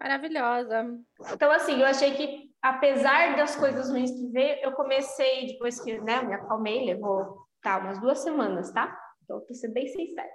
[0.00, 0.98] Maravilhosa.
[1.32, 6.00] Então, assim, eu achei que, apesar das coisas ruins que veio, eu comecei, depois que,
[6.00, 8.96] né, me acalmei, levou, tá, umas duas semanas, tá?
[9.24, 10.28] Então, vou ser bem sincera.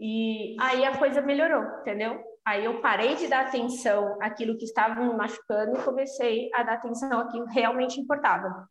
[0.00, 2.20] E aí a coisa melhorou, entendeu?
[2.44, 6.74] Aí eu parei de dar atenção àquilo que estava me machucando e comecei a dar
[6.74, 8.68] atenção àquilo que realmente importava,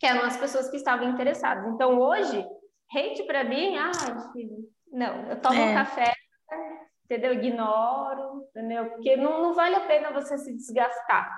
[0.00, 1.66] que eram as pessoas que estavam interessadas.
[1.68, 2.44] Então hoje,
[2.92, 3.92] hate para mim, ah,
[4.32, 5.70] filho, não, eu tomo é.
[5.70, 6.12] um café,
[7.04, 7.34] entendeu?
[7.34, 8.90] Ignoro, entendeu?
[8.90, 11.30] Porque não, não vale a pena você se desgastar,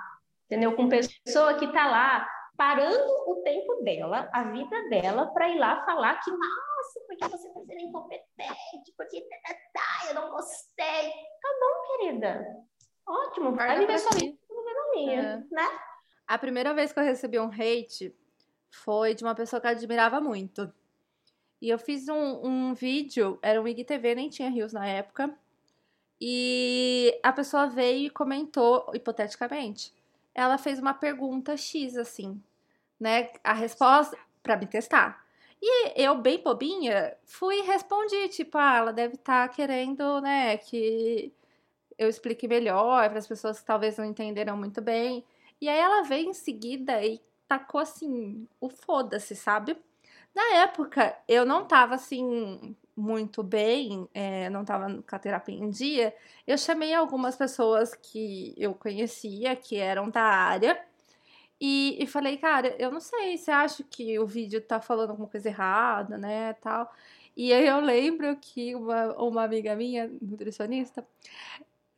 [0.45, 0.75] entendeu?
[0.75, 5.85] Com pessoa que tá lá parando o tempo dela, a vida dela, para ir lá
[5.85, 6.66] falar que, nossa,
[7.17, 11.11] porque você está sendo incompetente, porque tá, tá, tá, eu não gostei.
[11.41, 12.45] Tá bom, querida.
[13.07, 15.37] Ótimo, vai viver sua vida, a minha, é.
[15.53, 15.79] né?
[16.27, 18.15] A primeira vez que eu recebi um hate
[18.69, 20.71] foi de uma pessoa que eu admirava muito.
[21.61, 25.33] E eu fiz um, um vídeo, era um IGTV, nem tinha rios na época.
[26.19, 29.93] E a pessoa veio e comentou, hipoteticamente,
[30.35, 32.41] ela fez uma pergunta X, assim,
[32.99, 33.31] né?
[33.43, 35.26] A resposta para me testar.
[35.61, 40.57] E eu, bem bobinha, fui e respondi, tipo, ah, ela deve estar tá querendo, né,
[40.57, 41.33] que
[41.97, 45.25] eu explique melhor para as pessoas que talvez não entenderam muito bem.
[45.59, 49.75] E aí ela veio em seguida e tacou assim, o foda-se, sabe?
[50.35, 55.69] Na época, eu não tava assim muito bem, é, não estava com a terapia em
[55.69, 56.15] dia,
[56.45, 60.79] eu chamei algumas pessoas que eu conhecia, que eram da área,
[61.59, 65.27] e, e falei, cara, eu não sei, você acha que o vídeo tá falando alguma
[65.27, 66.91] coisa errada, né, tal.
[67.35, 71.05] E aí eu lembro que uma, uma amiga minha, nutricionista,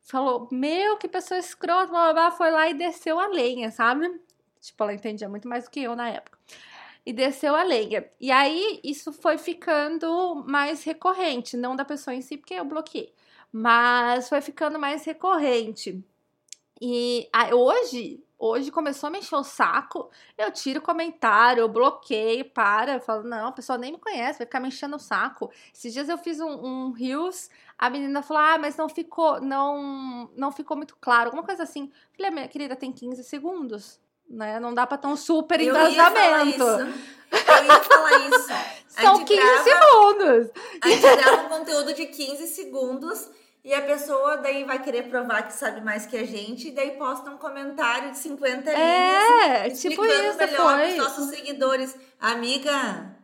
[0.02, 4.20] falou, meu, que pessoa escrota, blá, blá, blá, foi lá e desceu a lenha, sabe?
[4.62, 6.38] Tipo, ela entendia muito mais do que eu na época
[7.06, 8.08] e desceu a lenha.
[8.20, 13.14] E aí isso foi ficando mais recorrente, não da pessoa em si, porque eu bloqueei,
[13.52, 16.04] mas foi ficando mais recorrente.
[16.82, 22.94] E hoje, hoje começou a me encher o saco, eu tiro comentário, eu bloqueio, para,
[22.94, 25.52] eu falo, não, a pessoa nem me conhece, vai ficar me enchendo o saco.
[25.74, 30.30] Esses dias eu fiz um, um Reels, a menina falou, ah, mas não ficou, não,
[30.36, 31.92] não ficou muito claro, alguma coisa assim.
[32.16, 34.00] Falei, minha querida, tem 15 segundos
[34.30, 34.60] né?
[34.60, 36.64] Não dá para ter um super eu engasamento.
[36.64, 38.50] Eu ia falar isso.
[38.88, 40.52] São 15 grava, segundos.
[40.82, 43.30] A gente grava um conteúdo de 15 segundos
[43.70, 46.98] e a pessoa daí vai querer provar que sabe mais que a gente e daí
[46.98, 51.96] posta um comentário de 50 é, linhas tipo explicando isso, melhor os nossos seguidores.
[52.20, 53.16] Amiga,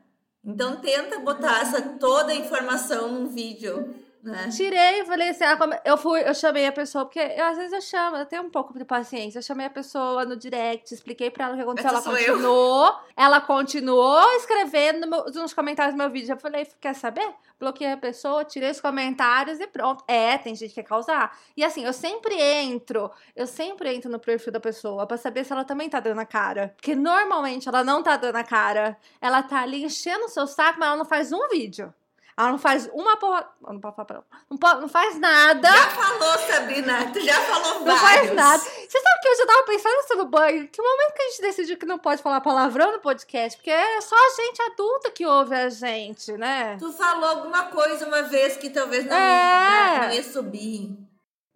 [0.43, 3.95] então tenta botar essa toda a informação num vídeo.
[4.31, 4.49] Né?
[4.49, 7.81] Tirei, falei assim, ah, eu fui, eu chamei a pessoa, porque eu, às vezes eu
[7.81, 9.38] chamo, eu tenho um pouco de paciência.
[9.38, 11.91] Eu chamei a pessoa no direct, expliquei pra ela o que aconteceu.
[11.91, 12.95] Essa ela continuou, eu.
[13.15, 16.33] ela continuou escrevendo no meu, nos comentários do meu vídeo.
[16.33, 17.35] Eu falei, quer saber?
[17.59, 20.03] Bloqueei a pessoa, tirei os comentários e pronto.
[20.07, 21.38] É, tem gente que quer causar.
[21.55, 25.53] E assim, eu sempre entro, eu sempre entro no perfil da pessoa pra saber se
[25.53, 26.73] ela também tá dando a cara.
[26.75, 28.97] Porque normalmente ela não tá dando a cara.
[29.21, 31.93] Ela tá ali enchendo o seu saco, mas ela não faz um vídeo.
[32.38, 33.50] Ela não faz uma porra.
[33.62, 34.58] Não, pode falar, não.
[34.62, 35.69] Não, não faz nada.
[35.71, 37.12] Já falou, Sabrina.
[37.13, 38.02] Tu já falou Não vários.
[38.02, 38.62] faz nada.
[38.62, 40.67] Você sabe que eu já tava pensando isso no banho?
[40.67, 43.58] Que momento que a gente decidiu que não pode falar palavrão no podcast?
[43.58, 46.76] Porque é só a gente adulta que ouve a gente, né?
[46.78, 49.98] Tu falou alguma coisa uma vez que talvez não, É.
[50.00, 50.89] não, não ia subir.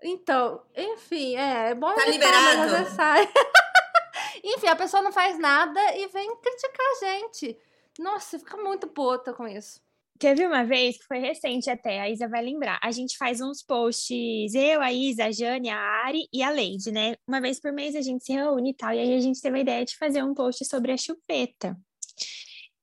[0.02, 2.72] Então, enfim, é, é bom Tá liberado.
[4.44, 7.58] enfim, a pessoa não faz nada e vem criticar a gente.
[8.00, 9.82] Nossa, fica muito puta com isso.
[10.20, 12.78] Teve uma vez que foi recente até, a Isa vai lembrar.
[12.84, 16.92] A gente faz uns posts, eu, a Isa, a Jane, a Ari e a Leide,
[16.92, 17.16] né?
[17.26, 19.58] Uma vez por mês a gente se reúne e tal, e aí a gente teve
[19.58, 21.78] a ideia de fazer um post sobre a chupeta.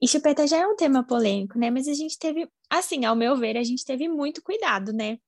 [0.00, 1.70] E chupeta já é um tema polêmico, né?
[1.70, 5.18] Mas a gente teve, assim, ao meu ver, a gente teve muito cuidado, né?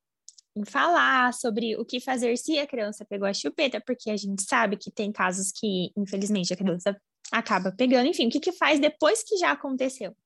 [0.56, 4.42] Em falar sobre o que fazer se a criança pegou a chupeta, porque a gente
[4.44, 6.98] sabe que tem casos que, infelizmente, a criança
[7.30, 10.16] acaba pegando, enfim, o que que faz depois que já aconteceu.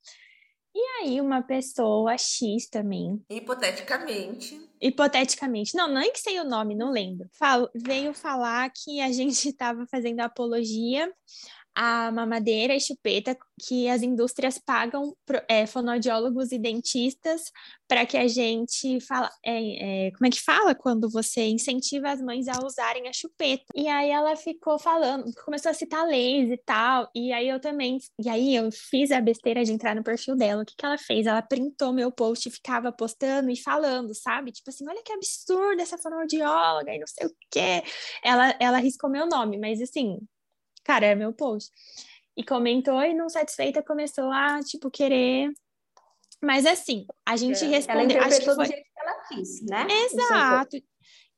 [0.74, 4.58] E aí, uma pessoa X também, Hipoteticamente.
[4.80, 9.48] hipoteticamente, não, nem que sei o nome, não lembro, fal- veio falar que a gente
[9.50, 11.12] estava fazendo apologia
[11.74, 15.14] à mamadeira e chupeta, que as indústrias pagam
[15.48, 17.50] é, fonoaudiólogos e dentistas
[17.88, 22.22] para que a gente fala, é, é, como é que fala quando você incentiva as
[22.22, 23.64] mães a usarem a chupeta?
[23.74, 27.98] E aí ela ficou falando, começou a citar leis e tal, e aí eu também,
[28.18, 30.62] e aí eu fiz a besteira de entrar no perfil dela.
[30.62, 31.26] O que que ela fez?
[31.26, 34.52] Ela printou meu post e ficava postando e falando, sabe?
[34.52, 37.82] Tipo assim, olha que absurdo essa fonoaudióloga e não sei o quê.
[38.24, 40.18] Ela, ela riscou meu nome, mas assim,
[40.84, 41.70] cara, é meu post.
[42.36, 45.52] E comentou e não satisfeita começou a, tipo, querer.
[46.42, 48.22] Mas assim, a gente É, Ela respondeu.
[48.22, 48.56] Acho que foi...
[48.56, 49.86] do jeito que ela quis, né?
[50.04, 50.76] Exato.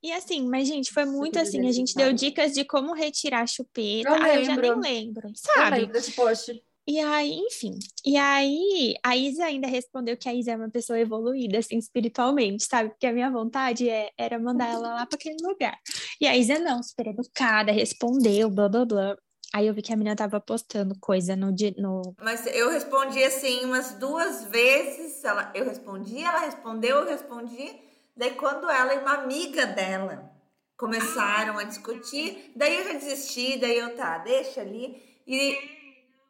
[0.03, 3.47] E assim, mas gente, foi muito assim, a gente deu dicas de como retirar a
[3.47, 4.09] chupeta.
[4.09, 4.81] Eu Ah, eu já nem lembro.
[4.81, 5.77] lembro, Eu sabe?
[5.79, 6.63] lembro desse post.
[6.87, 7.79] E aí, enfim.
[8.05, 12.65] E aí, a Isa ainda respondeu que a Isa é uma pessoa evoluída, assim, espiritualmente,
[12.67, 12.91] sabe?
[12.91, 15.79] Porque a minha vontade é, era mandar ela lá para aquele lugar.
[16.21, 19.17] E a Isa não, super educada, respondeu, blá, blá, blá.
[19.53, 23.65] Aí eu vi que a menina tava postando coisa no, no Mas eu respondi assim
[23.65, 25.23] umas duas vezes.
[25.25, 27.77] Ela, eu respondi, ela respondeu, eu respondi.
[28.17, 30.31] Daí quando ela e uma amiga dela
[30.77, 35.01] começaram a discutir, daí eu já desisti, daí eu tá, deixa ali.
[35.27, 35.57] E,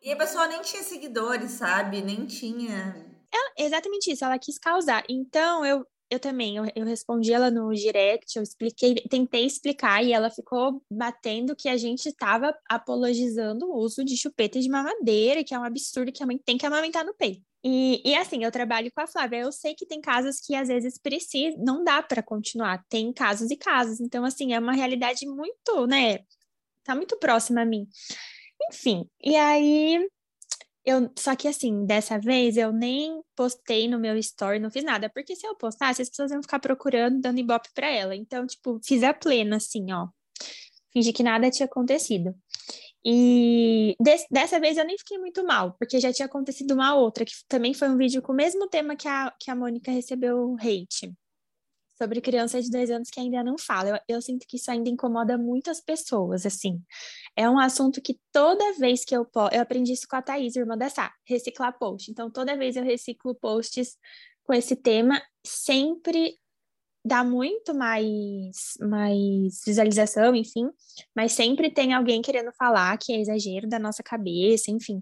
[0.03, 2.03] e a pessoa nem tinha seguidores, sabe?
[2.03, 3.15] Nem tinha.
[3.57, 5.05] Exatamente isso, ela quis causar.
[5.09, 10.13] Então, eu, eu também, eu, eu respondi ela no direct, eu expliquei, tentei explicar, e
[10.13, 15.55] ela ficou batendo que a gente estava apologizando o uso de chupeta de mamadeira, que
[15.55, 17.43] é um absurdo que a mãe tem que amamentar no peito.
[17.63, 20.69] E, e assim, eu trabalho com a Flávia, eu sei que tem casos que às
[20.69, 24.01] vezes precisa, não dá para continuar, tem casos e casos.
[24.01, 26.19] Então, assim, é uma realidade muito, né,
[26.85, 27.89] tá muito próxima a mim.
[28.71, 30.07] Enfim, e aí
[30.85, 35.09] eu, só que assim, dessa vez eu nem postei no meu story, não fiz nada,
[35.11, 38.15] porque se eu postasse, as pessoas iam ficar procurando, dando ibope pra ela.
[38.15, 40.09] Então, tipo, fiz a plena, assim, ó.
[40.93, 42.35] Fingi que nada tinha acontecido.
[43.05, 47.25] E des- dessa vez eu nem fiquei muito mal, porque já tinha acontecido uma outra,
[47.25, 50.57] que também foi um vídeo com o mesmo tema que a, que a Mônica recebeu
[50.61, 51.13] hate.
[52.05, 53.89] Sobre criança de dois anos que ainda não fala.
[53.89, 56.79] Eu, eu sinto que isso ainda incomoda muitas pessoas, assim.
[57.35, 60.55] É um assunto que toda vez que eu posto, eu aprendi isso com a Thaís,
[60.55, 62.11] irmã da Sá, reciclar post.
[62.11, 63.97] Então, toda vez eu reciclo posts
[64.43, 66.39] com esse tema, sempre
[67.03, 70.69] dá muito mais, mais visualização, enfim,
[71.17, 75.01] mas sempre tem alguém querendo falar que é exagero da nossa cabeça, enfim.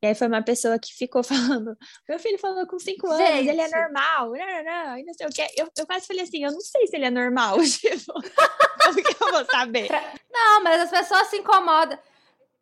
[0.00, 1.76] E aí foi uma pessoa que ficou falando,
[2.08, 5.26] meu filho falou com cinco anos, ele é normal, não, não, não, e não sei
[5.26, 5.46] o quê.
[5.56, 9.24] Eu, eu quase falei assim, eu não sei se ele é normal, tipo, como que
[9.24, 9.88] eu vou saber?
[10.30, 11.98] Não, mas as pessoas se incomodam.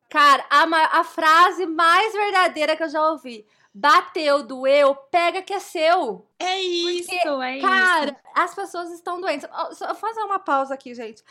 [0.08, 3.46] Cara, a, a frase mais verdadeira que eu já ouvi.
[3.74, 6.26] Bateu, doeu, pega que é seu.
[6.38, 8.16] É isso, é Cara, isso.
[8.34, 9.46] as pessoas estão doentes.
[9.72, 11.22] Só vou fazer uma pausa aqui, gente.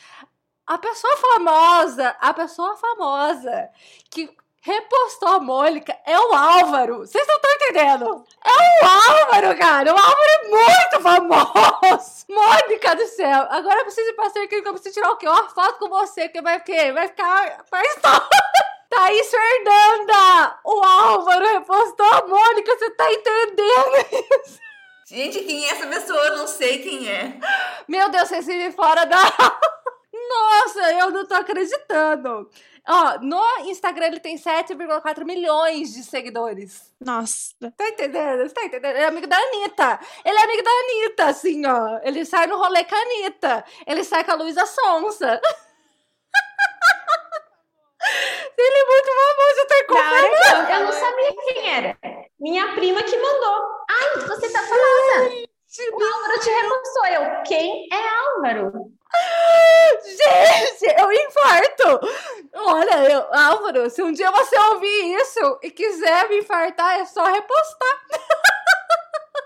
[0.68, 3.70] A pessoa famosa, a pessoa famosa
[4.12, 4.30] que
[4.65, 6.97] repostou a Mônica é o Álvaro.
[6.99, 8.25] Vocês não estão entendendo?
[8.43, 9.93] É o Álvaro, cara.
[9.93, 12.25] O Álvaro é muito famoso.
[12.28, 13.45] Mônica do céu.
[13.51, 15.28] Agora eu preciso ir pra ser que eu preciso tirar o quê?
[15.28, 18.28] Uma foto com você, que vai, que vai ficar pra história.
[18.89, 20.60] Thaís Fernanda!
[20.63, 24.60] O Álvaro repostou a Mônica, você tá entendendo?
[25.08, 26.19] Gente, quem é essa pessoa?
[26.19, 27.37] Eu não sei quem é.
[27.87, 29.21] Meu Deus, vocês vivem fora da.
[30.30, 32.50] Nossa, eu não tô acreditando.
[32.88, 36.94] Ó, no Instagram ele tem 7,4 milhões de seguidores.
[37.04, 37.56] Nossa.
[37.76, 38.48] Tá entendendo?
[38.48, 38.96] Você tá entendendo?
[38.96, 40.00] Ele é amigo da Anitta.
[40.23, 42.00] Ele é amigo da Anitta, assim, ó.
[42.04, 43.65] Ele sai no rolê com a Anitta.
[43.88, 45.42] Ele sai com a Luísa Sonsa.
[48.58, 51.98] ele é muito famoso, eu tô que ela Eu não sabia quem era.
[52.40, 53.65] Minha prima que mandou.
[53.90, 55.46] Ai, você tá falando.
[55.92, 57.06] O Álvaro te repostou.
[57.08, 58.94] Eu, quem é Álvaro?
[60.03, 61.99] Gente, eu infarto!
[62.53, 67.23] Olha, eu, Álvaro, se um dia você ouvir isso e quiser me infartar, é só
[67.25, 67.99] repostar.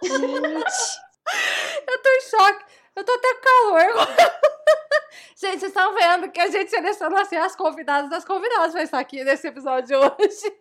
[0.03, 1.09] Gente.
[1.87, 2.65] Eu tô em choque.
[2.95, 4.07] Eu tô até com calor.
[5.37, 8.99] gente, vocês estão vendo que a gente selecionou assim, as convidadas das convidadas vai estar
[8.99, 10.57] aqui nesse episódio de hoje.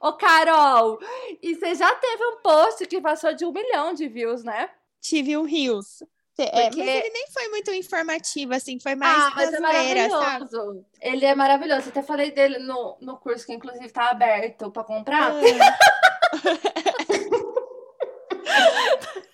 [0.00, 0.98] Ô, Carol,
[1.42, 4.70] e você já teve um post que passou de um milhão de views, né?
[5.00, 6.02] Tive um Rios.
[6.40, 10.08] É, Porque- mas ele nem foi muito informativo, assim, foi mais ah, mas é zoeira,
[10.08, 10.22] sabe?
[10.22, 10.84] maravilhoso.
[11.00, 11.88] Ele é maravilhoso.
[11.88, 15.32] Até falei dele no, no curso que, inclusive, tá aberto pra comprar.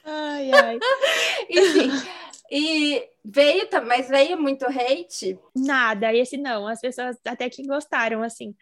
[0.05, 0.79] Ai, ai.
[1.51, 1.91] Enfim.
[2.51, 5.39] E veio, mas veio muito hate.
[5.55, 6.67] Nada, esse não.
[6.67, 8.55] As pessoas até que gostaram, assim.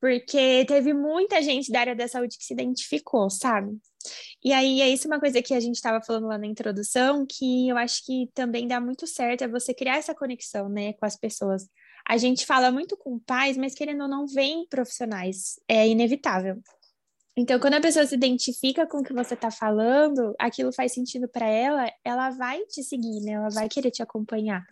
[0.00, 3.76] Porque teve muita gente da área da saúde que se identificou, sabe?
[4.44, 7.68] E aí, é isso uma coisa que a gente estava falando lá na introdução, que
[7.68, 11.16] eu acho que também dá muito certo, é você criar essa conexão, né, com as
[11.16, 11.68] pessoas.
[12.08, 15.60] A gente fala muito com pais, mas querendo ou não, vem profissionais.
[15.68, 16.56] É inevitável.
[17.40, 21.28] Então, quando a pessoa se identifica com o que você está falando, aquilo faz sentido
[21.28, 23.34] para ela, ela vai te seguir, né?
[23.34, 24.66] Ela vai querer te acompanhar.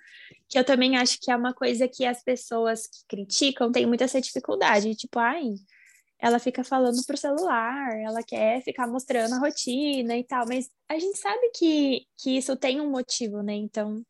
[0.49, 4.03] Que eu também acho que é uma coisa que as pessoas que criticam têm muita
[4.03, 4.97] essa dificuldade.
[4.97, 5.55] Tipo, ai,
[6.19, 10.99] ela fica falando pro celular, ela quer ficar mostrando a rotina e tal, mas a
[10.99, 13.55] gente sabe que, que isso tem um motivo, né?
[13.55, 14.03] Então,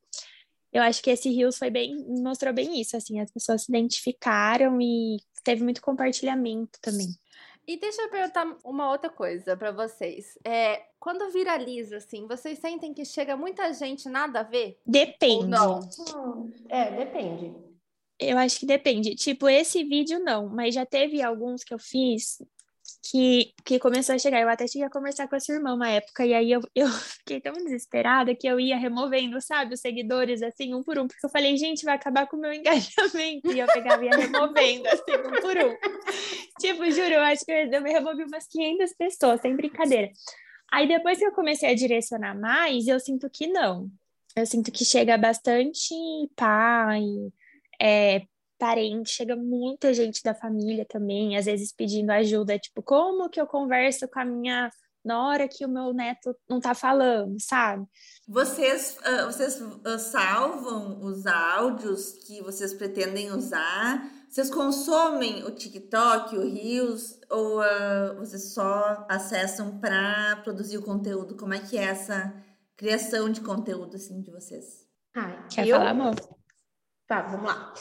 [0.72, 4.80] eu acho que esse Rios foi bem, mostrou bem isso, assim, as pessoas se identificaram
[4.80, 7.08] e teve muito compartilhamento também.
[7.66, 10.38] E deixa eu perguntar uma outra coisa pra vocês.
[10.44, 14.80] É, quando viraliza, assim, vocês sentem que chega muita gente nada a ver?
[14.86, 15.48] Depende.
[15.48, 15.80] não?
[16.14, 17.52] Hum, é, depende.
[18.18, 19.14] Eu acho que depende.
[19.16, 22.38] Tipo, esse vídeo não, mas já teve alguns que eu fiz
[23.10, 24.40] que, que começou a chegar.
[24.40, 26.88] Eu até cheguei a conversar com a sua irmã uma época, e aí eu, eu
[26.88, 31.24] fiquei tão desesperada que eu ia removendo, sabe, os seguidores, assim, um por um, porque
[31.24, 33.52] eu falei, gente, vai acabar com o meu engajamento.
[33.52, 35.76] E eu pegava e ia removendo, assim, um por um.
[36.60, 40.10] Tipo, juro, eu acho que eu, me removi umas 500 pessoas, sem brincadeira.
[40.72, 43.90] Aí depois que eu comecei a direcionar mais, eu sinto que não.
[44.34, 45.94] Eu sinto que chega bastante
[46.36, 47.02] pai,
[47.80, 48.22] é,
[48.58, 53.46] parente, chega muita gente da família também, às vezes pedindo ajuda, tipo, como que eu
[53.46, 54.70] converso com a minha
[55.06, 57.86] nora que o meu neto não tá falando, sabe?
[58.28, 64.10] Vocês, ah, vocês ah, salvam os áudios que vocês pretendem usar?
[64.28, 71.36] Vocês consomem o TikTok, o Reels, ou ah, vocês só acessam para produzir o conteúdo?
[71.36, 72.34] Como é que é essa
[72.76, 74.84] criação de conteúdo assim de vocês?
[75.14, 75.76] Ah, Quer eu...
[75.76, 76.14] falar, amor?
[77.06, 77.72] Tá, vamos lá.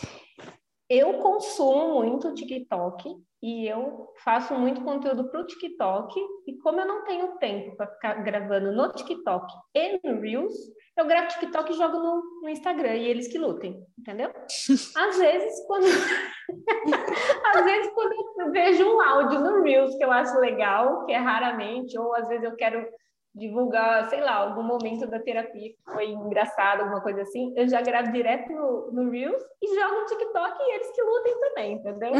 [0.89, 6.19] Eu consumo muito TikTok e eu faço muito conteúdo para o TikTok.
[6.47, 10.53] E como eu não tenho tempo para ficar gravando no TikTok e no Reels,
[10.97, 14.29] eu gravo TikTok e jogo no, no Instagram e eles que lutem, entendeu?
[14.95, 15.85] Às vezes, quando
[17.55, 21.17] às vezes quando eu vejo um áudio no Reels que eu acho legal, que é
[21.17, 22.87] raramente, ou às vezes eu quero
[23.35, 27.81] divulgar, sei lá, algum momento da terapia que foi engraçado, alguma coisa assim, eu já
[27.81, 32.11] gravo direto no, no Reels e jogo no TikTok e eles que lutem também, entendeu?
[32.15, 32.19] É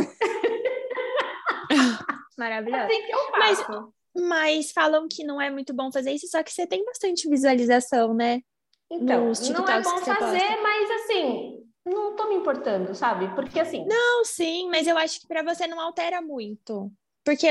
[2.37, 2.83] Maravilhoso.
[2.83, 3.93] assim que eu Mas- faço.
[4.17, 8.13] Mas falam que não é muito bom fazer isso, só que você tem bastante visualização,
[8.13, 8.41] né?
[8.89, 10.61] Então, não é bom fazer, posta.
[10.61, 13.27] mas assim, não tô me importando, sabe?
[13.35, 16.89] Porque assim, Não, sim, mas eu acho que pra você não altera muito.
[17.25, 17.47] Porque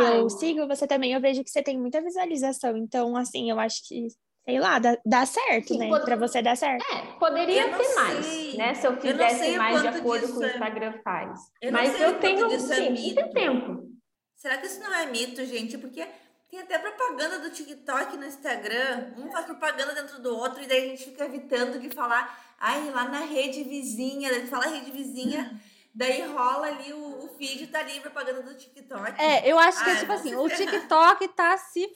[0.00, 2.76] eu sigo você também, eu vejo que você tem muita visualização.
[2.76, 4.06] Então, assim, eu acho que,
[4.44, 5.88] sei lá, dá, dá certo, Sim, né?
[5.88, 6.84] pode- Pra você dar certo.
[6.92, 7.94] é, poderia Eu ter sei.
[7.94, 8.74] mais, né?
[8.74, 11.40] Se eu fizesse o mais de acordo com o é- Instagram faz.
[11.62, 13.28] Eu mas eu tenho, disso é mito.
[13.32, 13.88] tempo.
[14.36, 15.78] Será que isso não é mito, gente?
[15.78, 16.06] Porque
[16.50, 19.14] tem até propaganda do TikTok no Instagram.
[19.16, 22.90] Um faz propaganda dentro do outro e daí a gente fica evitando de falar, ai,
[22.90, 25.58] lá na rede vizinha, daí fala rede vizinha,
[25.96, 29.20] daí rola ali o, o feed, tá ali propaganda do TikTok.
[29.20, 30.48] É, eu acho que é Ah, tipo vão assim, o.
[30.48, 31.90] TikTok tá se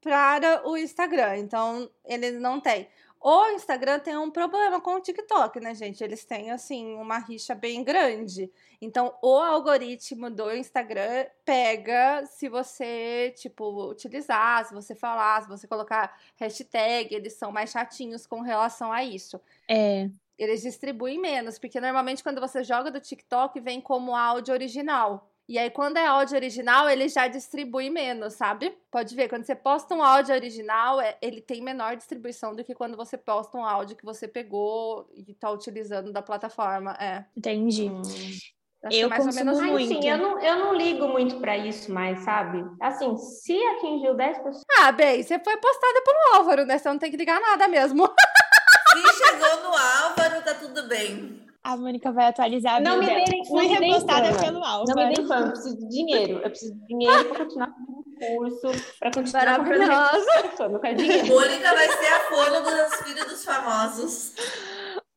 [0.00, 2.88] para o Instagram, então eles não têm.
[3.26, 6.04] O Instagram tem um problema com o TikTok, né, gente?
[6.04, 8.52] Eles têm, assim, uma rixa bem grande.
[8.82, 15.66] Então, o algoritmo do Instagram pega se você, tipo, utilizar, se você falar, se você
[15.66, 21.80] colocar hashtag, eles são mais chatinhos com relação a isso É, eles distribuem menos, porque
[21.80, 25.30] normalmente quando você joga do TikTok vem como áudio original.
[25.46, 28.74] E aí, quando é áudio original, ele já distribui menos, sabe?
[28.90, 32.74] Pode ver, quando você posta um áudio original, é- ele tem menor distribuição do que
[32.74, 36.96] quando você posta um áudio que você pegou e tá utilizando da plataforma.
[36.98, 37.26] É.
[37.36, 37.90] entendi.
[37.90, 38.00] Hum.
[38.84, 39.92] Acho que Eu é mais ou consumo menos Mas, muito.
[39.92, 42.64] enfim, eu não, eu não ligo muito pra isso mais, sabe?
[42.80, 44.62] Assim, se atingiu 10 pessoas.
[44.78, 46.76] Ah, bem, você foi postada pelo Álvaro, né?
[46.78, 48.04] Você não tem que ligar nada mesmo.
[48.94, 49.63] Se chegou
[50.68, 51.44] tudo bem.
[51.62, 55.38] A Mônica vai atualizar a Não me não Fui repostada pelo Não me deem fã,
[55.40, 56.34] eu preciso de dinheiro.
[56.34, 58.04] Eu preciso de dinheiro pra continuar fazendo
[58.36, 60.26] curso, pra continuar Maravilhosa.
[61.26, 64.34] Mônica vai ser a fono dos filhos dos famosos.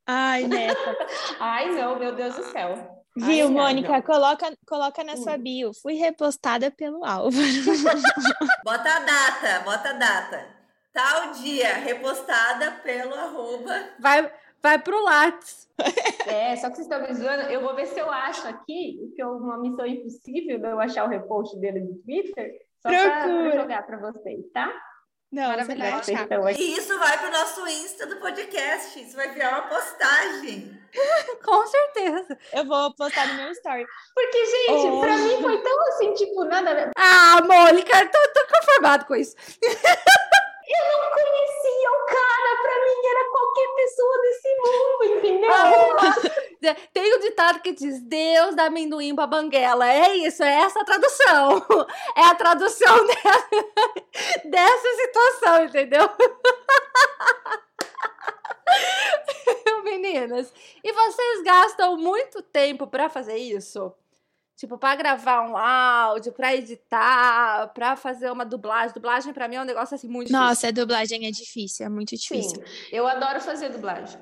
[0.05, 0.97] Ai, neta.
[1.39, 3.03] Ai, não, meu Deus do céu.
[3.17, 3.91] Viu, Ai, Mônica?
[3.91, 4.01] não.
[4.03, 5.39] Coloca, coloca na sua Hum.
[5.39, 5.73] bio.
[5.73, 7.33] Fui repostada pelo Álvaro.
[8.63, 10.45] Bota a data, bota a data.
[10.93, 13.89] Tal dia, repostada pelo arroba.
[13.99, 14.31] Vai,
[14.61, 15.67] vai pro Lattes.
[16.27, 17.43] É, só que vocês estão me zoando.
[17.51, 21.05] Eu vou ver se eu acho aqui, que é uma missão impossível de eu achar
[21.05, 22.51] o repost dele no Twitter,
[22.81, 23.61] só pra, pra Procura.
[23.61, 24.73] jogar pra vocês, tá?
[25.29, 25.51] Não,
[26.47, 26.61] aqui.
[26.61, 28.97] E isso vai pro nosso Insta do podcast.
[29.01, 30.71] Isso vai virar uma postagem.
[31.43, 32.37] Com certeza.
[32.53, 33.85] Eu vou postar no meu story.
[34.15, 35.01] Porque, gente, Oh.
[35.01, 36.91] pra mim foi tão assim, tipo, nada.
[36.97, 39.35] Ah, Mônica, eu tô, tô conformado com isso.
[40.69, 45.51] Eu não conhecia o cara, pra mim era qualquer pessoa desse mundo, entendeu?
[45.51, 46.15] Ah,
[46.93, 49.87] Tem o ditado que diz: Deus dá amendoim pra banguela.
[49.89, 51.65] É isso, é essa a tradução.
[52.15, 53.49] É a tradução dessa,
[54.45, 56.09] dessa situação, entendeu?
[59.83, 60.53] Meninas,
[60.83, 63.93] e vocês gastam muito tempo pra fazer isso?
[64.57, 68.91] Tipo, pra gravar um áudio, pra editar, pra fazer uma dublagem.
[68.91, 70.45] Dublagem pra mim é um negócio assim muito difícil.
[70.47, 72.55] Nossa, a dublagem é difícil, é muito difícil.
[72.55, 74.19] Sim, eu adoro fazer dublagem.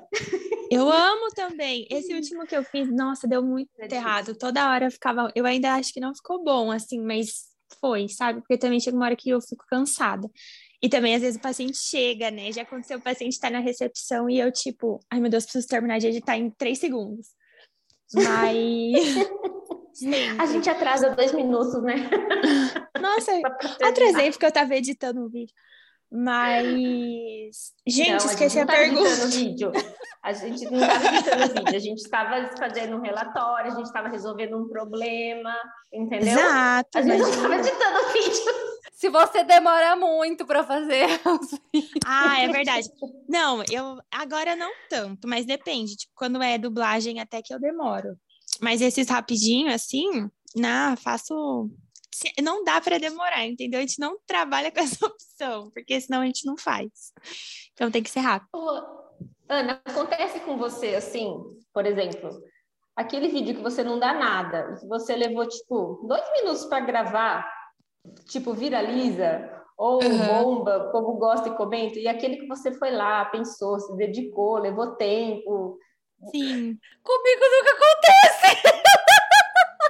[0.70, 1.86] Eu amo também.
[1.90, 4.36] Esse último que eu fiz, nossa, deu muito É errado.
[4.36, 5.32] Toda hora eu ficava.
[5.34, 7.46] Eu ainda acho que não ficou bom, assim, mas
[7.80, 8.40] foi, sabe?
[8.40, 10.28] Porque também chega uma hora que eu fico cansada.
[10.82, 12.52] E também, às vezes, o paciente chega, né?
[12.52, 15.98] Já aconteceu o paciente estar na recepção e eu, tipo, ai meu Deus, preciso terminar
[15.98, 17.28] de editar em três segundos.
[18.12, 19.16] Mas.
[19.96, 20.40] Sempre.
[20.42, 21.94] A gente atrasa dois minutos, né?
[23.00, 23.32] Nossa,
[23.82, 25.54] atrasei porque eu tava editando o vídeo.
[26.10, 27.72] Mas.
[27.86, 29.08] Gente, Não, esqueci gente a, não tava pergunta.
[29.08, 29.72] editando vídeo.
[30.22, 34.08] A gente não estava editando vídeo, a gente estava fazendo um relatório, a gente estava
[34.08, 35.54] resolvendo um problema,
[35.92, 36.38] entendeu?
[36.38, 38.76] Exato, A gente não estava editando vídeo.
[38.92, 41.06] Se você demora muito pra fazer.
[42.06, 42.88] Ah, é verdade.
[43.28, 45.96] Não, eu agora não tanto, mas depende.
[45.96, 48.16] Tipo, quando é dublagem, até que eu demoro.
[48.60, 51.70] Mas esses rapidinho, assim, na, faço.
[52.42, 53.78] Não dá para demorar, entendeu?
[53.78, 57.12] A gente não trabalha com essa opção, porque senão a gente não faz.
[57.72, 58.48] Então tem que ser rápido.
[59.48, 61.36] Ana, acontece com você assim,
[61.72, 62.30] por exemplo,
[62.96, 66.84] aquele vídeo que você não dá nada, e que você levou, tipo, dois minutos para
[66.84, 67.48] gravar,
[68.28, 70.18] tipo, viraliza, ou Uhum.
[70.18, 74.56] bomba, o povo gosta e comenta, e aquele que você foi lá, pensou, se dedicou,
[74.56, 75.78] levou tempo.
[76.30, 78.72] Sim, Comigo nunca acontece.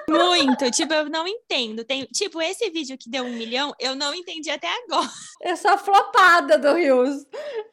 [0.08, 0.70] muito.
[0.70, 1.84] Tipo, eu não entendo.
[1.84, 5.08] Tem, tipo, esse vídeo que deu um milhão, eu não entendi até agora.
[5.42, 7.24] Eu sou a flopada do Rios.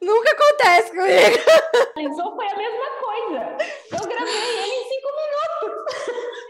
[0.02, 1.94] Nunca acontece comigo.
[1.96, 3.56] Realizou foi a mesma coisa.
[3.92, 5.94] Eu gravei ele em cinco minutos.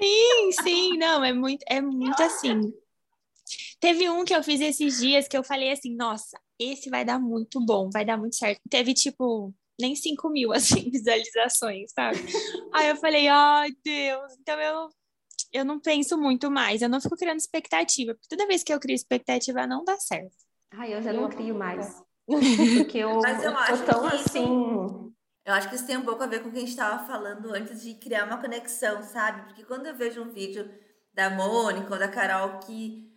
[0.00, 2.72] Sim, sim, não, é muito, é muito assim.
[3.80, 7.18] Teve um que eu fiz esses dias que eu falei assim, nossa, esse vai dar
[7.18, 8.60] muito bom, vai dar muito certo.
[8.70, 12.18] Teve, tipo, nem 5 mil, assim, visualizações, sabe?
[12.72, 14.88] Aí eu falei, ai, Deus, então eu,
[15.52, 18.80] eu não penso muito mais, eu não fico criando expectativa, porque toda vez que eu
[18.80, 20.34] crio expectativa, não dá certo.
[20.72, 22.02] Ai, eu já não crio mais.
[22.26, 25.12] Porque eu, Mas eu eu acho tão que isso- assim.
[25.44, 27.06] Eu acho que isso tem um pouco a ver com o que a gente estava
[27.06, 29.42] falando antes de criar uma conexão, sabe?
[29.46, 30.68] Porque quando eu vejo um vídeo
[31.12, 33.13] da Mônica ou da Carol que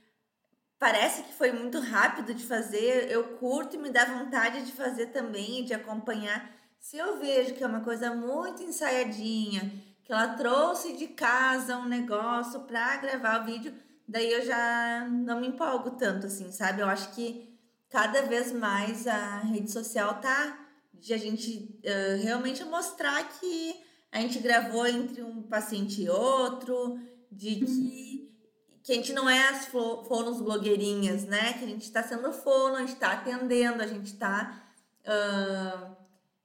[0.79, 5.07] parece que foi muito rápido de fazer, eu curto e me dá vontade de fazer
[5.07, 6.51] também, de acompanhar.
[6.79, 9.71] Se eu vejo que é uma coisa muito ensaiadinha,
[10.03, 13.73] que ela trouxe de casa um negócio para gravar o vídeo,
[14.07, 16.81] daí eu já não me empolgo tanto assim, sabe?
[16.81, 17.59] Eu acho que
[17.89, 23.75] cada vez mais a rede social tá de a gente eh, realmente mostrar que
[24.11, 26.99] a gente gravou entre um paciente e outro,
[27.31, 28.16] de que,
[28.87, 31.51] que a gente não é as fo- fonos blogueirinhas, né?
[31.51, 34.63] Que a gente está sendo fono, a gente está atendendo, a gente está,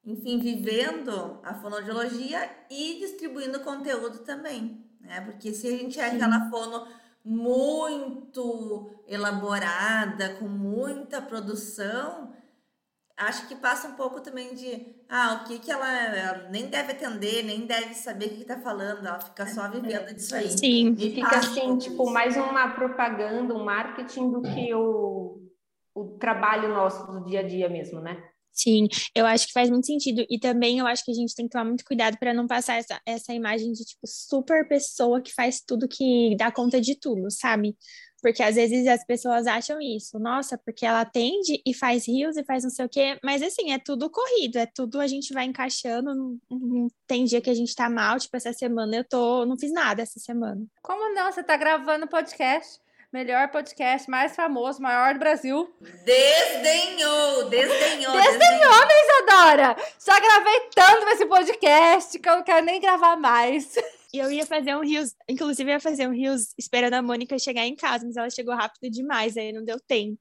[0.04, 5.20] enfim, vivendo a fonoaudiologia e distribuindo conteúdo também, né?
[5.20, 6.84] Porque se a gente é aquela fono
[7.24, 12.34] muito elaborada, com muita produção,
[13.16, 16.92] acho que passa um pouco também de ah, o que que ela, ela nem deve
[16.92, 20.48] atender, nem deve saber o que está falando, ela fica só vivendo disso aí.
[20.48, 22.12] Sim, E fica assim, tipo, isso.
[22.14, 25.38] mais uma propaganda, um marketing do que o,
[25.94, 28.24] o trabalho nosso do dia a dia mesmo, né?
[28.52, 30.24] Sim, eu acho que faz muito sentido.
[30.30, 32.76] E também eu acho que a gente tem que tomar muito cuidado para não passar
[32.76, 37.30] essa, essa imagem de, tipo, super pessoa que faz tudo que dá conta de tudo,
[37.30, 37.76] sabe?
[38.22, 42.44] Porque às vezes as pessoas acham isso, nossa, porque ela atende e faz rios e
[42.44, 45.44] faz não sei o quê, mas assim, é tudo corrido, é tudo a gente vai
[45.44, 46.14] encaixando.
[46.14, 49.58] Não, não tem dia que a gente tá mal, tipo, essa semana eu tô, não
[49.58, 50.64] fiz nada essa semana.
[50.80, 51.32] Como não?
[51.32, 52.80] Você tá gravando podcast
[53.12, 55.70] melhor podcast, mais famoso, maior do Brasil.
[56.02, 58.12] Desdenhou, desdenhou.
[58.14, 59.76] Desdenhou, minha Isadora!
[59.98, 63.74] Só gravei tanto nesse podcast que eu não quero nem gravar mais.
[64.14, 67.64] E eu ia fazer um rios, inclusive ia fazer um rios esperando a Mônica chegar
[67.64, 70.18] em casa, mas ela chegou rápido demais, aí não deu tempo.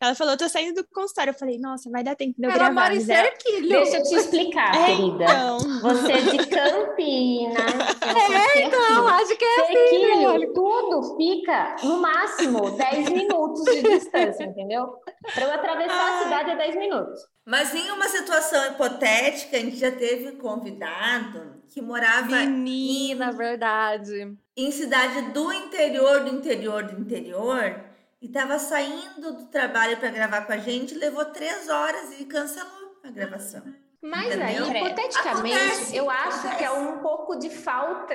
[0.00, 1.30] Ela falou, tô saindo do consultório.
[1.30, 2.80] Eu falei, nossa, vai dar tempo de eu ela gravar.
[2.80, 3.30] Mora em ela...
[3.60, 5.24] Deixa eu te explicar, é, querida.
[5.24, 5.58] Então...
[5.80, 8.00] Você é de Campinas.
[8.02, 14.94] É, então, acho que é Sequilho, tudo fica no máximo 10 minutos de distância, entendeu?
[15.34, 17.20] Para eu atravessar a cidade é 10 minutos.
[17.50, 24.38] Mas em uma situação hipotética, a gente já teve convidado que morava Menina, em, verdade.
[24.56, 27.84] Em cidade do interior, do interior, do interior,
[28.22, 33.00] e estava saindo do trabalho para gravar com a gente, levou três horas e cancelou
[33.02, 33.64] a gravação.
[34.02, 34.46] Mas Entendeu?
[34.46, 36.56] aí, hipoteticamente, acontece, eu acho acontece.
[36.56, 38.14] que é um pouco de falta.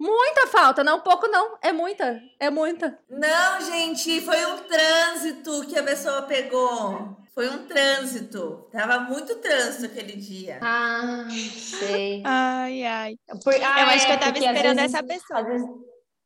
[0.00, 2.98] Muita falta, não um pouco não, é muita, é muita.
[3.08, 7.16] Não, gente, foi um trânsito que a pessoa pegou.
[7.34, 8.66] Foi um trânsito.
[8.72, 10.58] Tava muito trânsito aquele dia.
[10.62, 12.22] Ah, sei.
[12.24, 13.16] Ai, ai.
[13.44, 15.40] Por, ah, eu acho que eu é, tava esperando vezes, essa pessoa.
[15.40, 15.68] Às vezes,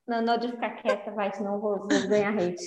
[0.07, 2.65] não, não de ficar quieta, vai, senão vou, vou ganhar hate.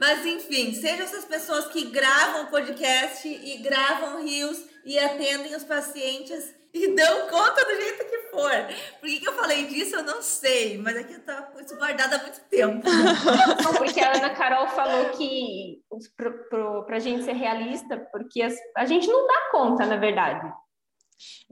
[0.00, 6.54] Mas enfim, sejam essas pessoas que gravam podcast e gravam rios e atendem os pacientes
[6.72, 8.50] e dão conta do jeito que for.
[8.98, 11.60] Por que, que eu falei disso, eu não sei, mas é que eu tava com
[11.60, 12.80] isso guardado há muito tempo.
[13.62, 15.82] Não, porque a Ana Carol falou que
[16.16, 20.50] pro, pra gente ser realista, porque as, a gente não dá conta, na verdade.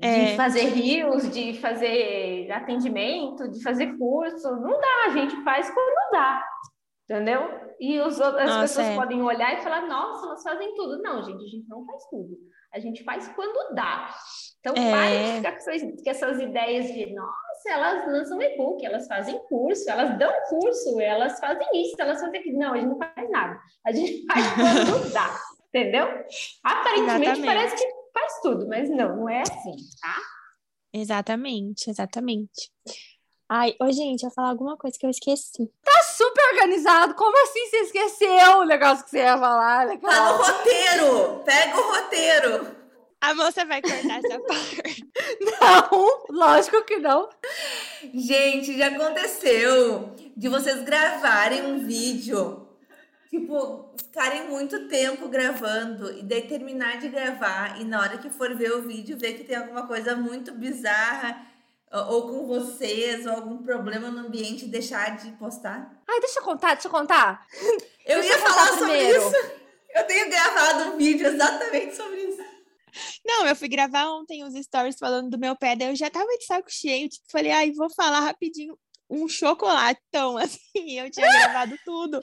[0.01, 0.27] É.
[0.27, 4.49] De fazer rios, de fazer atendimento, de fazer curso.
[4.57, 6.43] Não dá, a gente faz quando dá.
[7.09, 7.41] Entendeu?
[7.81, 8.95] E os, as nossa, pessoas é.
[8.95, 11.01] podem olhar e falar, nossa, elas fazem tudo.
[11.01, 12.37] Não, gente, a gente não faz tudo.
[12.71, 14.15] A gente faz quando dá.
[14.61, 14.91] Então, é...
[14.91, 19.39] pare de ficar com essas, com essas ideias de, nossa, elas lançam e-book, elas fazem
[19.49, 22.59] curso, elas dão curso, elas fazem isso, elas fazem aquilo.
[22.59, 23.59] Não, a gente não faz nada.
[23.87, 26.07] A gente faz quando dá, entendeu?
[26.63, 27.47] Aparentemente exatamente.
[27.47, 30.17] parece que faz tudo, mas não, não é assim, tá?
[30.93, 32.71] Exatamente, exatamente.
[33.51, 35.73] Ai, ô gente, eu ia falar alguma coisa que eu esqueci.
[35.83, 37.15] Tá super organizado.
[37.15, 39.87] Como assim você esqueceu o negócio que você ia falar?
[39.87, 40.11] Legal.
[40.11, 41.43] Tá no roteiro.
[41.47, 42.77] Pega o roteiro.
[43.21, 45.07] A moça vai cortar essa parte.
[45.41, 47.31] Não, lógico que não.
[48.15, 52.69] Gente, já aconteceu de vocês gravarem um vídeo,
[53.31, 58.55] tipo, ficarem muito tempo gravando e daí terminar de gravar e na hora que for
[58.55, 61.48] ver o vídeo ver que tem alguma coisa muito bizarra
[61.93, 66.03] ou com vocês, ou algum problema no ambiente deixar de postar?
[66.09, 67.47] Ai, deixa eu contar, deixa eu contar.
[68.05, 69.19] Eu deixa ia eu falar sobre primeiro.
[69.19, 69.37] isso.
[69.95, 72.43] Eu tenho gravado um vídeo exatamente sobre isso.
[73.25, 76.27] Não, eu fui gravar ontem os stories falando do meu pé, daí eu já tava
[76.39, 78.79] de saco cheio, tipo, falei, ai, vou falar rapidinho
[79.11, 82.21] um chocolatão, assim, eu tinha gravado tudo.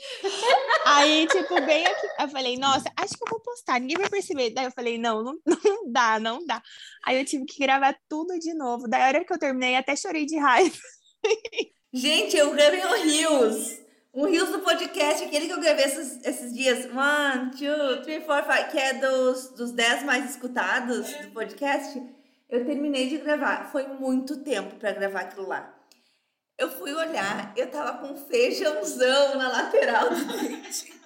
[0.85, 4.51] Aí, tipo, bem aqui, eu falei, nossa, acho que eu vou postar, ninguém vai perceber.
[4.51, 6.61] Daí eu falei, não, não, não dá, não dá.
[7.03, 8.87] Aí eu tive que gravar tudo de novo.
[8.87, 10.77] Daí a hora que eu terminei, até chorei de raiva.
[11.93, 13.79] Gente, eu gravei um Rios.
[14.13, 16.85] Um Rios do podcast, aquele que eu gravei esses, esses dias.
[16.85, 22.01] One, two, three, four, five, que é dos, dos dez mais escutados do podcast.
[22.49, 23.71] Eu terminei de gravar.
[23.71, 25.74] Foi muito tempo para gravar aquilo lá.
[26.57, 30.93] Eu fui olhar, eu tava com feijãozão na lateral do dente.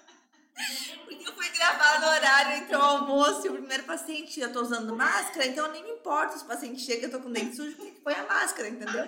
[1.06, 4.40] Porque eu fui gravar no horário entre o almoço e o primeiro paciente.
[4.40, 7.30] Eu tô usando máscara, então nem me importa se o paciente chega eu tô com
[7.30, 9.08] o dente sujo, porque põe a máscara, entendeu?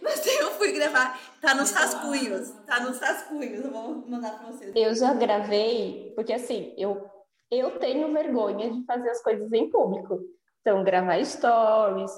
[0.00, 1.20] Mas eu fui gravar.
[1.40, 2.50] Tá nos rascunhos.
[2.66, 3.64] Tá nos rascunhos.
[3.64, 4.72] Eu vou mandar pra vocês.
[4.74, 7.10] Eu já gravei, porque assim, eu,
[7.50, 10.20] eu tenho vergonha de fazer as coisas em público.
[10.64, 12.10] Então, gravar stories,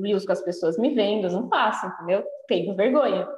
[0.00, 2.24] reels, com as pessoas me vendo, não faço, entendeu?
[2.48, 3.28] Tenho vergonha.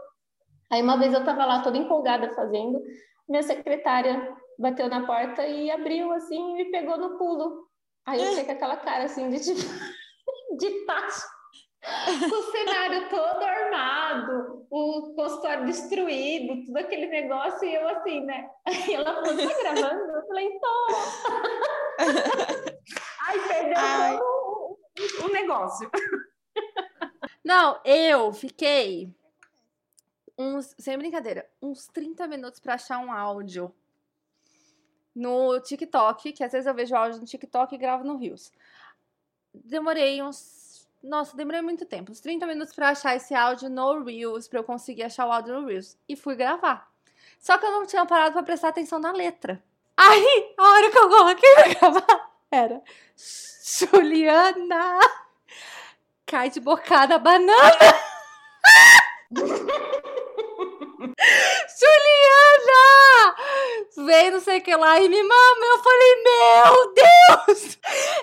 [0.70, 2.80] Aí uma vez eu tava lá toda empolgada fazendo,
[3.28, 7.66] minha secretária bateu na porta e abriu assim e me pegou no pulo.
[8.06, 9.58] Aí eu fiquei com aquela cara assim de tipo,
[10.56, 11.26] de tacho.
[12.32, 18.48] o cenário todo armado, o consultório destruído, tudo aquele negócio, e eu assim, né?
[18.64, 20.12] Aí ela falou, tá gravando?
[20.12, 20.86] Eu falei, tô.
[23.28, 24.17] Ai, perdeu Ai.
[25.48, 25.90] Negócio.
[27.42, 29.12] Não, eu fiquei
[30.36, 33.74] uns, sem brincadeira, uns 30 minutos para achar um áudio
[35.14, 38.52] no TikTok, que às vezes eu vejo áudio no TikTok e gravo no Rios.
[39.52, 40.86] Demorei uns.
[41.02, 44.64] Nossa, demorei muito tempo, uns 30 minutos pra achar esse áudio no Reels, pra eu
[44.64, 45.96] conseguir achar o áudio no Reels.
[46.08, 46.92] E fui gravar.
[47.38, 49.62] Só que eu não tinha parado pra prestar atenção na letra.
[49.96, 52.82] Aí, a hora que eu coloquei pra gravar, era
[53.16, 55.00] Juliana
[56.28, 57.78] cai de bocada a banana.
[61.78, 63.34] Juliana!
[64.06, 65.66] Vem não sei o que lá e me mama.
[65.66, 67.78] Eu falei, meu Deus!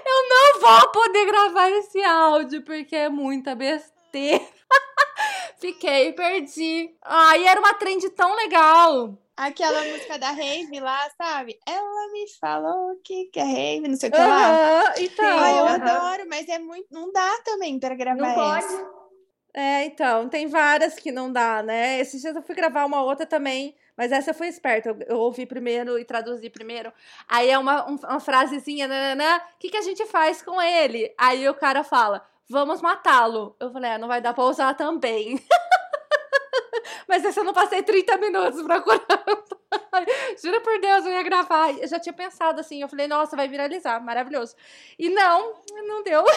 [0.05, 4.45] Eu não vou poder gravar esse áudio porque é muita besteira.
[5.69, 6.93] Fiquei, perdi.
[7.01, 9.17] Ai, era uma trend tão legal.
[9.35, 11.57] Aquela música da Rave lá, sabe?
[11.67, 14.93] Ela me falou que que é Rave, não sei o que lá.
[14.99, 15.27] então.
[15.39, 15.75] Ai, eu Aham.
[15.83, 16.85] adoro, mas é muito.
[16.91, 18.63] Não dá também pra gravar Não pode.
[18.63, 18.95] essa.
[19.55, 21.99] É, então, tem várias que não dá, né?
[21.99, 24.89] Esses dias eu fui gravar uma outra também, mas essa fui esperta.
[24.89, 26.93] Eu, eu ouvi primeiro e traduzi primeiro.
[27.27, 31.11] Aí é uma, um- uma frasezinha, nananã, o que, que a gente faz com ele?
[31.17, 33.55] Aí o cara fala, vamos matá-lo.
[33.59, 35.43] Eu falei, é, não vai dar pra usar também.
[37.07, 39.05] mas essa eu não passei 30 minutos procurando.
[40.41, 41.71] Juro por Deus, eu ia gravar.
[41.71, 44.55] Eu já tinha pensado assim, eu falei, nossa, vai viralizar, maravilhoso.
[44.97, 46.23] E não, não deu.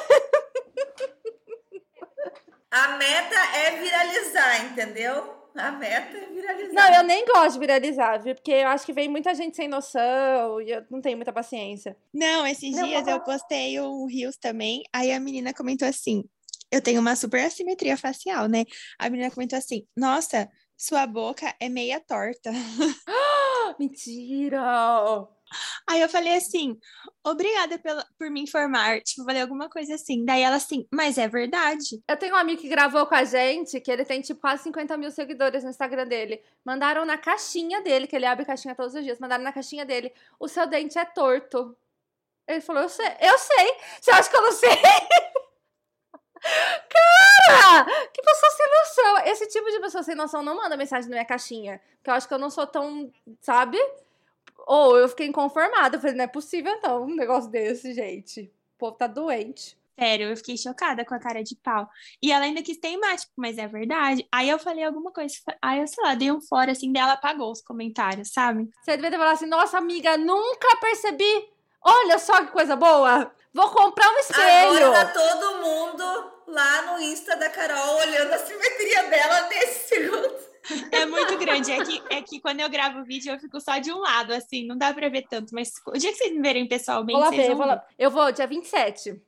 [2.70, 5.37] A meta é viralizar, entendeu?
[5.68, 6.72] A meta é viralizar.
[6.72, 8.34] Não, eu nem gosto de viralizar, viu?
[8.34, 11.96] Porque eu acho que vem muita gente sem noção e eu não tenho muita paciência.
[12.14, 14.82] Não, esses Não, dias eu postei o Rios também.
[14.92, 16.24] Aí a menina comentou assim:
[16.70, 18.64] eu tenho uma super assimetria facial, né?
[18.98, 22.50] A menina comentou assim: nossa, sua boca é meia torta.
[23.78, 25.28] Mentira!
[25.88, 26.78] Aí eu falei assim:
[27.24, 29.00] obrigada pela, por me informar.
[29.00, 30.24] Tipo, falei alguma coisa assim.
[30.24, 32.02] Daí ela assim, mas é verdade.
[32.06, 34.96] Eu tenho um amigo que gravou com a gente, que ele tem tipo quase 50
[34.96, 36.42] mil seguidores no Instagram dele.
[36.64, 40.12] Mandaram na caixinha dele, que ele abre caixinha todos os dias, mandaram na caixinha dele:
[40.38, 41.76] o seu dente é torto.
[42.46, 43.76] Ele falou: eu sei, eu sei.
[44.00, 44.70] Você acha que eu não sei?
[46.40, 47.17] Cara,
[48.12, 49.26] que pessoa sem noção.
[49.26, 51.80] Esse tipo de pessoa sem noção não manda mensagem na minha caixinha.
[51.96, 53.78] Porque eu acho que eu não sou tão, sabe?
[54.66, 55.96] Ou eu fiquei inconformada.
[55.96, 58.52] Eu falei, não é possível então um negócio desse, gente.
[58.76, 59.76] O povo tá doente.
[59.98, 61.90] Sério, eu fiquei chocada com a cara de pau.
[62.22, 64.24] E ela ainda quis teimar, tipo, mas é verdade.
[64.30, 65.34] Aí eu falei alguma coisa.
[65.60, 68.70] Aí eu, sei lá, dei um fora assim, dela apagou os comentários, sabe?
[68.80, 71.48] Você devia ter falado assim, nossa amiga, nunca percebi.
[71.82, 73.32] Olha só que coisa boa.
[73.54, 74.86] Vou comprar um espelho.
[74.86, 80.48] Agora tá todo mundo lá no Insta da Carol olhando a simetria dela nesse segundo.
[80.92, 81.72] É muito grande.
[81.72, 84.32] É que, é que quando eu gravo o vídeo, eu fico só de um lado,
[84.34, 85.54] assim, não dá pra ver tanto.
[85.54, 87.74] Mas o dia que vocês me verem pessoalmente, Vou lá vocês ver, eu vão vou,
[87.74, 87.84] lá.
[87.98, 89.20] eu vou dia 27.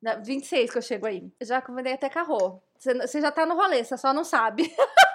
[0.00, 1.24] Na- 26 que eu chego aí.
[1.40, 2.62] Eu já convidei até carro.
[2.78, 4.72] Você, você já tá no rolê, você só não sabe.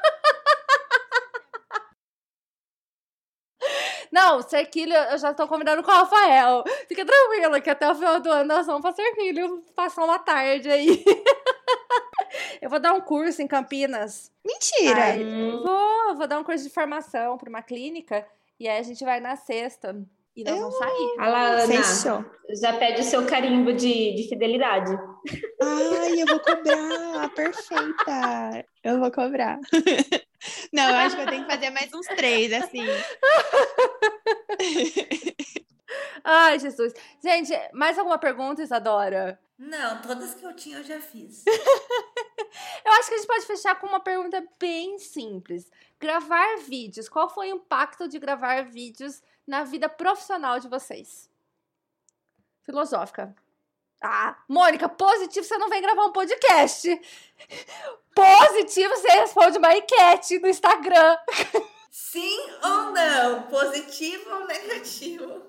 [4.11, 6.63] Não, Serquilho, eu já tô combinando com o Rafael.
[6.87, 10.69] Fica tranquila que até o final do ano nós vamos pra Serquilho passar uma tarde
[10.69, 11.03] aí.
[12.61, 14.31] Eu vou dar um curso em Campinas.
[14.45, 15.03] Mentira!
[15.03, 15.61] Ai, Hum.
[15.63, 18.25] Vou, vou dar um curso de formação pra uma clínica.
[18.59, 19.95] E aí a gente vai na sexta.
[20.35, 21.15] E nós vamos sair.
[21.19, 21.67] Olha lá, Ana.
[21.67, 22.25] Fechou.
[22.61, 24.91] Já pede o seu carimbo de, de fidelidade.
[25.61, 27.29] Ai, eu vou cobrar.
[27.35, 28.65] Perfeita.
[28.83, 29.59] Eu vou cobrar.
[30.71, 32.85] Não, eu acho que eu tenho que fazer mais uns três, assim.
[36.23, 36.93] Ai, Jesus.
[37.21, 39.39] Gente, mais alguma pergunta, Isadora?
[39.57, 41.43] Não, todas que eu tinha eu já fiz.
[42.83, 45.71] Eu acho que a gente pode fechar com uma pergunta bem simples.
[45.99, 47.07] Gravar vídeos.
[47.07, 51.29] Qual foi o impacto de gravar vídeos na vida profissional de vocês?
[52.63, 53.33] Filosófica.
[54.01, 56.99] Ah, Mônica, positivo você não vem gravar um podcast.
[58.15, 61.17] Positivo você responde uma enquete no Instagram.
[61.91, 63.43] Sim ou não?
[63.43, 65.43] Positivo ou negativo?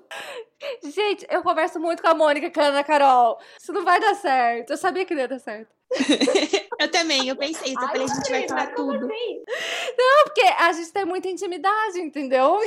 [0.82, 3.38] Gente, eu converso muito com a Mônica e com a Ana Carol.
[3.58, 4.70] Isso não vai dar certo.
[4.70, 5.72] Eu sabia que não ia dar certo.
[6.80, 7.74] Eu também, eu pensei.
[7.74, 9.06] Eu falei, a gente vai falar tudo.
[9.06, 12.58] Não, porque a gente tem muita intimidade, entendeu?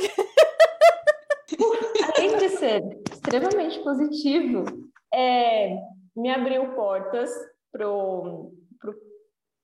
[2.14, 2.82] Além de ser
[3.12, 4.64] extremamente positivo,
[5.16, 5.82] é,
[6.14, 7.30] me abriu portas
[7.72, 8.52] para o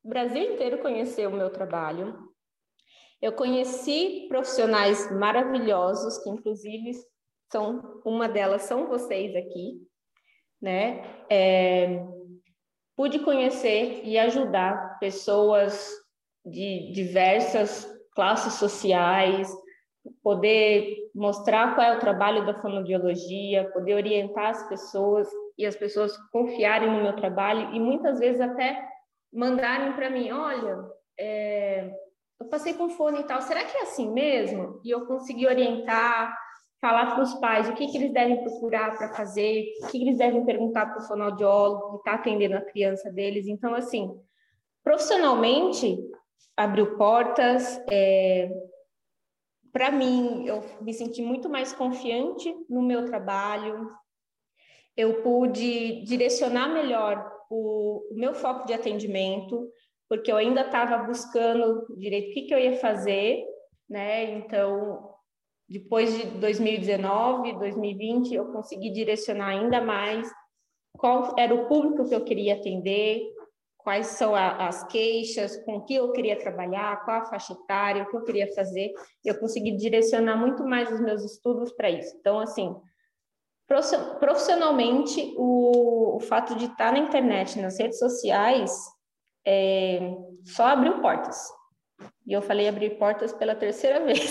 [0.02, 2.16] Brasil inteiro conhecer o meu trabalho.
[3.20, 6.92] Eu conheci profissionais maravilhosos, que inclusive
[7.52, 9.86] são uma delas são vocês aqui,
[10.60, 11.04] né?
[11.30, 12.02] É,
[12.96, 15.90] pude conhecer e ajudar pessoas
[16.44, 19.52] de diversas classes sociais,
[20.22, 25.28] poder mostrar qual é o trabalho da fonoaudiologia, poder orientar as pessoas
[25.58, 28.86] e as pessoas confiarem no meu trabalho e muitas vezes até
[29.32, 30.78] mandarem para mim, olha,
[31.18, 31.90] é,
[32.40, 34.80] eu passei com fone e tal, será que é assim mesmo?
[34.84, 36.36] E eu consegui orientar,
[36.80, 40.04] falar para os pais o que, que eles devem procurar para fazer, o que, que
[40.04, 43.46] eles devem perguntar para o fonoaudiólogo que está atendendo a criança deles.
[43.46, 44.10] Então, assim,
[44.82, 45.96] profissionalmente,
[46.56, 47.80] abriu portas.
[47.90, 48.50] É,
[49.72, 53.88] para mim, eu me senti muito mais confiante no meu trabalho.
[54.96, 59.70] Eu pude direcionar melhor o, o meu foco de atendimento,
[60.08, 63.42] porque eu ainda estava buscando direito o que, que eu ia fazer,
[63.88, 64.24] né?
[64.38, 65.10] Então,
[65.68, 70.30] depois de 2019, 2020, eu consegui direcionar ainda mais
[70.98, 73.22] qual era o público que eu queria atender,
[73.78, 78.10] quais são a, as queixas, com que eu queria trabalhar, qual a faixa etária, o
[78.10, 78.92] que eu queria fazer.
[79.24, 82.14] Eu consegui direcionar muito mais os meus estudos para isso.
[82.18, 82.74] Então, assim,
[84.18, 88.72] profissionalmente, o, o, fato de estar na internet, nas redes sociais,
[89.46, 90.00] é,
[90.44, 91.38] só abriu portas.
[92.26, 94.30] E eu falei abrir portas pela terceira vez.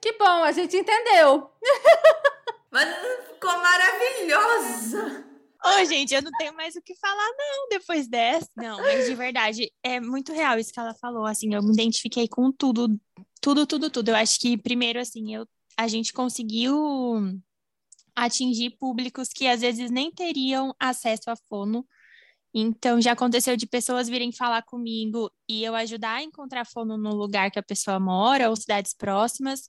[0.00, 1.50] Que bom, a gente entendeu.
[2.70, 2.88] Mas
[3.26, 5.24] ficou maravilhosa.
[5.64, 8.48] Ô, gente, eu não tenho mais o que falar, não, depois dessa.
[8.56, 11.26] Não, mas de verdade, é muito real isso que ela falou.
[11.26, 12.96] Assim, eu me identifiquei com tudo,
[13.40, 14.10] tudo, tudo, tudo.
[14.10, 15.48] Eu acho que, primeiro, assim, eu,
[15.78, 17.40] a gente conseguiu
[18.16, 21.86] atingir públicos que às vezes nem teriam acesso à fono.
[22.52, 27.14] Então, já aconteceu de pessoas virem falar comigo e eu ajudar a encontrar fono no
[27.14, 29.68] lugar que a pessoa mora ou cidades próximas,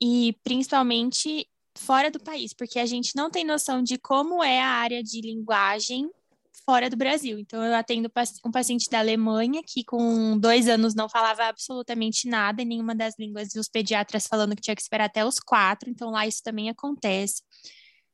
[0.00, 4.68] e principalmente fora do país, porque a gente não tem noção de como é a
[4.68, 6.08] área de linguagem
[6.68, 7.38] fora do Brasil.
[7.38, 8.12] Então, eu atendo
[8.44, 13.18] um paciente da Alemanha que, com dois anos, não falava absolutamente nada em nenhuma das
[13.18, 15.88] línguas, e os pediatras falando que tinha que esperar até os quatro.
[15.88, 17.42] Então, lá isso também acontece.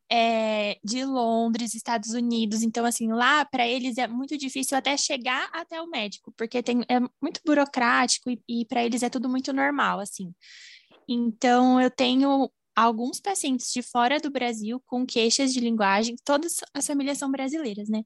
[0.09, 2.63] É, de Londres, Estados Unidos.
[2.63, 6.83] Então, assim, lá para eles é muito difícil até chegar até o médico, porque tem,
[6.89, 10.33] é muito burocrático e, e para eles é tudo muito normal, assim.
[11.09, 16.87] Então, eu tenho alguns pacientes de fora do Brasil com queixas de linguagem, todas as
[16.87, 18.03] famílias são brasileiras, né?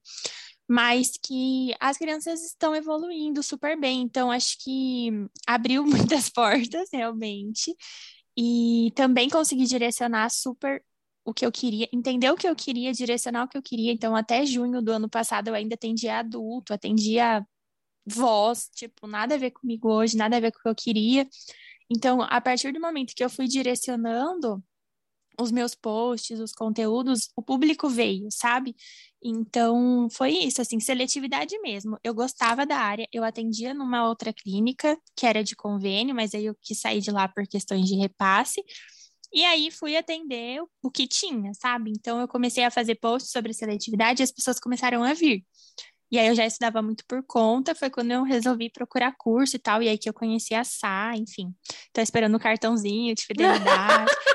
[0.68, 5.10] Mas que as crianças estão evoluindo super bem, então acho que
[5.46, 7.74] abriu muitas portas realmente.
[8.36, 10.84] E também consegui direcionar super
[11.24, 13.92] o que eu queria, entender o que eu queria, direcionar o que eu queria.
[13.92, 17.46] Então, até junho do ano passado, eu ainda atendia adulto, atendia
[18.06, 21.28] voz, tipo, nada a ver comigo hoje, nada a ver com o que eu queria.
[21.90, 24.62] Então, a partir do momento que eu fui direcionando
[25.40, 28.74] os meus posts, os conteúdos, o público veio, sabe?
[29.22, 31.96] Então, foi isso, assim, seletividade mesmo.
[32.02, 36.46] Eu gostava da área, eu atendia numa outra clínica, que era de convênio, mas aí
[36.46, 38.62] eu quis sair de lá por questões de repasse.
[39.32, 41.90] E aí fui atender o que tinha, sabe?
[41.92, 45.44] Então eu comecei a fazer posts sobre seletividade e as pessoas começaram a vir.
[46.10, 49.58] E aí eu já estudava muito por conta, foi quando eu resolvi procurar curso e
[49.58, 51.54] tal, e aí que eu conheci a Sá, enfim.
[51.92, 54.10] Tô esperando o cartãozinho de fidelidade.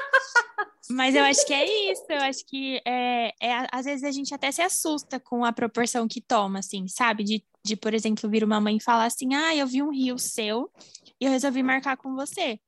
[0.89, 4.33] Mas eu acho que é isso, eu acho que é, é, às vezes a gente
[4.33, 7.23] até se assusta com a proporção que toma, assim, sabe?
[7.23, 10.69] De, de, por exemplo, vir uma mãe falar assim, ah, eu vi um rio seu
[11.19, 12.59] e eu resolvi marcar com você.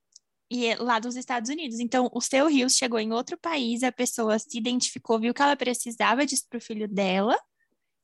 [0.50, 1.80] E é lá dos Estados Unidos.
[1.80, 5.56] Então, o seu rio chegou em outro país, a pessoa se identificou, viu que ela
[5.56, 7.38] precisava disso pro filho dela,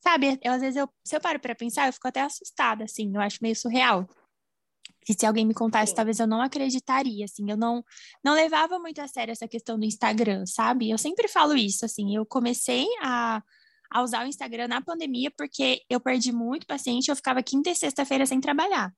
[0.02, 3.12] Sabe, eu, às vezes eu, se eu paro para pensar, eu fico até assustada, assim,
[3.14, 4.08] eu acho meio surreal.
[5.08, 5.96] E se alguém me contasse, Sim.
[5.96, 7.84] talvez eu não acreditaria, assim, eu não,
[8.24, 10.90] não levava muito a sério essa questão do Instagram, sabe?
[10.90, 13.42] Eu sempre falo isso, assim, eu comecei a,
[13.90, 17.76] a usar o Instagram na pandemia porque eu perdi muito paciente, eu ficava quinta e
[17.76, 18.92] sexta-feira sem trabalhar.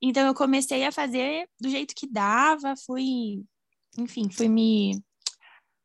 [0.00, 3.42] Então eu comecei a fazer do jeito que dava, fui,
[3.98, 5.02] enfim, fui me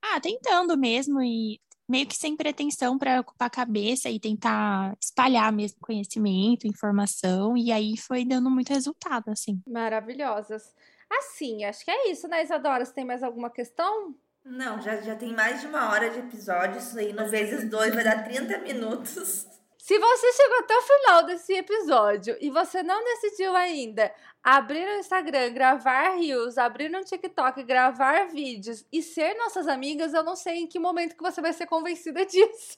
[0.02, 1.60] ah, tentando mesmo e
[1.92, 7.70] meio que sem pretensão para ocupar a cabeça e tentar espalhar mesmo conhecimento, informação, e
[7.70, 9.62] aí foi dando muito resultado, assim.
[9.68, 10.74] Maravilhosas.
[11.12, 12.86] Assim, acho que é isso, né, Isadora?
[12.86, 14.16] Você tem mais alguma questão?
[14.44, 17.94] Não, já, já tem mais de uma hora de episódio, isso aí no vezes dois
[17.94, 19.46] vai dar 30 minutos.
[19.92, 24.10] Se você chegou até o final desse episódio e você não decidiu ainda
[24.42, 30.24] abrir no Instagram, gravar reels, abrir no TikTok, gravar vídeos e ser nossas amigas, eu
[30.24, 32.78] não sei em que momento que você vai ser convencida disso.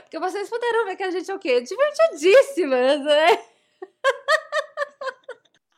[0.00, 1.60] Porque vocês puderam ver que a gente é o quê?
[1.60, 3.51] Divertidíssimas, né?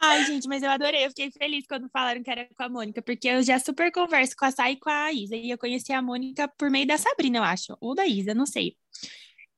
[0.09, 1.05] Ai, gente, mas eu adorei.
[1.05, 4.35] Eu fiquei feliz quando falaram que era com a Mônica, porque eu já super converso
[4.37, 5.37] com a Sai e com a Isa.
[5.37, 7.77] E eu conheci a Mônica por meio da Sabrina, eu acho.
[7.81, 8.77] Ou da Isa, não sei.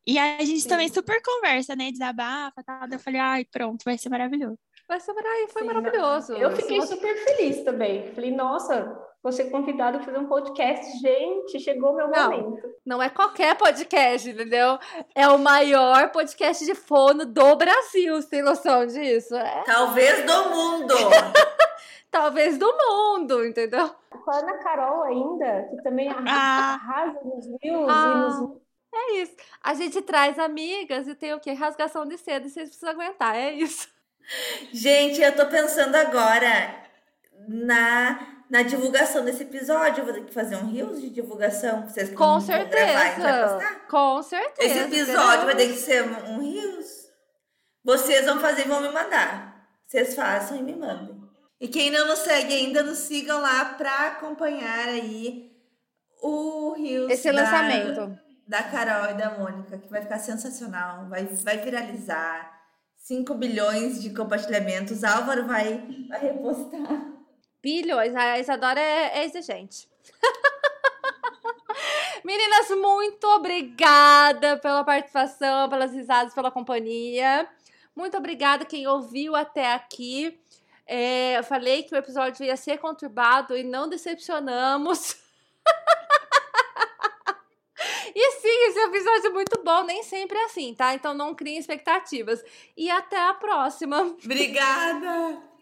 [0.06, 0.68] E a gente Sim.
[0.68, 1.90] também super conversa, né?
[1.90, 2.88] Desabafa, tal.
[2.90, 4.58] Eu falei, ai, pronto, vai ser maravilhoso.
[4.88, 6.32] Vai ser maravilhoso, foi Sim, maravilhoso.
[6.34, 8.12] Eu fiquei super feliz também.
[8.14, 8.96] Falei, nossa,
[9.26, 10.98] você convidado a fazer um podcast.
[11.00, 12.74] Gente, chegou o meu não, momento.
[12.84, 14.78] Não é qualquer podcast, entendeu?
[15.16, 19.34] É o maior podcast de fono do Brasil, você tem noção disso?
[19.34, 19.64] É...
[19.64, 20.94] Talvez do mundo.
[22.08, 23.90] talvez do mundo, entendeu?
[24.24, 26.74] Com a Ana Carol ainda, que também arrasa, Ah.
[26.74, 28.12] arrasa nos views Ah.
[28.14, 28.60] e nos
[28.94, 29.36] É isso.
[29.60, 31.52] A gente traz amigas e tem o quê?
[31.52, 33.34] Rasgação de seda e vocês precisam aguentar.
[33.34, 33.88] É isso.
[34.72, 36.86] Gente, eu tô pensando agora
[37.48, 40.00] na, na divulgação desse episódio.
[40.00, 41.88] Eu vou ter que fazer um reels de divulgação.
[41.88, 43.48] Vocês Com gravar, certeza.
[43.54, 43.86] postar?
[43.88, 44.68] Com certeza.
[44.74, 47.06] Esse episódio vai ter que ser um, reels.
[47.84, 49.66] Vocês vão fazer e vão me mandar.
[49.86, 51.16] Vocês façam e me mandem.
[51.60, 55.50] E quem não nos segue ainda, nos sigam lá pra acompanhar aí
[56.22, 58.18] o reels Esse da- lançamento.
[58.46, 62.54] da Carol e da Mônica, que vai ficar sensacional, vai, vai viralizar.
[62.98, 65.04] 5 bilhões de compartilhamentos.
[65.04, 67.12] Álvaro vai, vai repostar.
[67.66, 68.14] Bilhões.
[68.14, 69.88] A Isadora é, é exigente.
[72.24, 77.48] Meninas, muito obrigada pela participação, pelas risadas, pela companhia.
[77.94, 80.38] Muito obrigada quem ouviu até aqui.
[80.86, 85.16] É, eu falei que o episódio ia ser conturbado e não decepcionamos.
[88.18, 90.94] E sim, esse episódio é muito bom, nem sempre é assim, tá?
[90.94, 92.42] Então não criem expectativas.
[92.74, 94.00] E até a próxima.
[94.00, 95.46] Obrigada!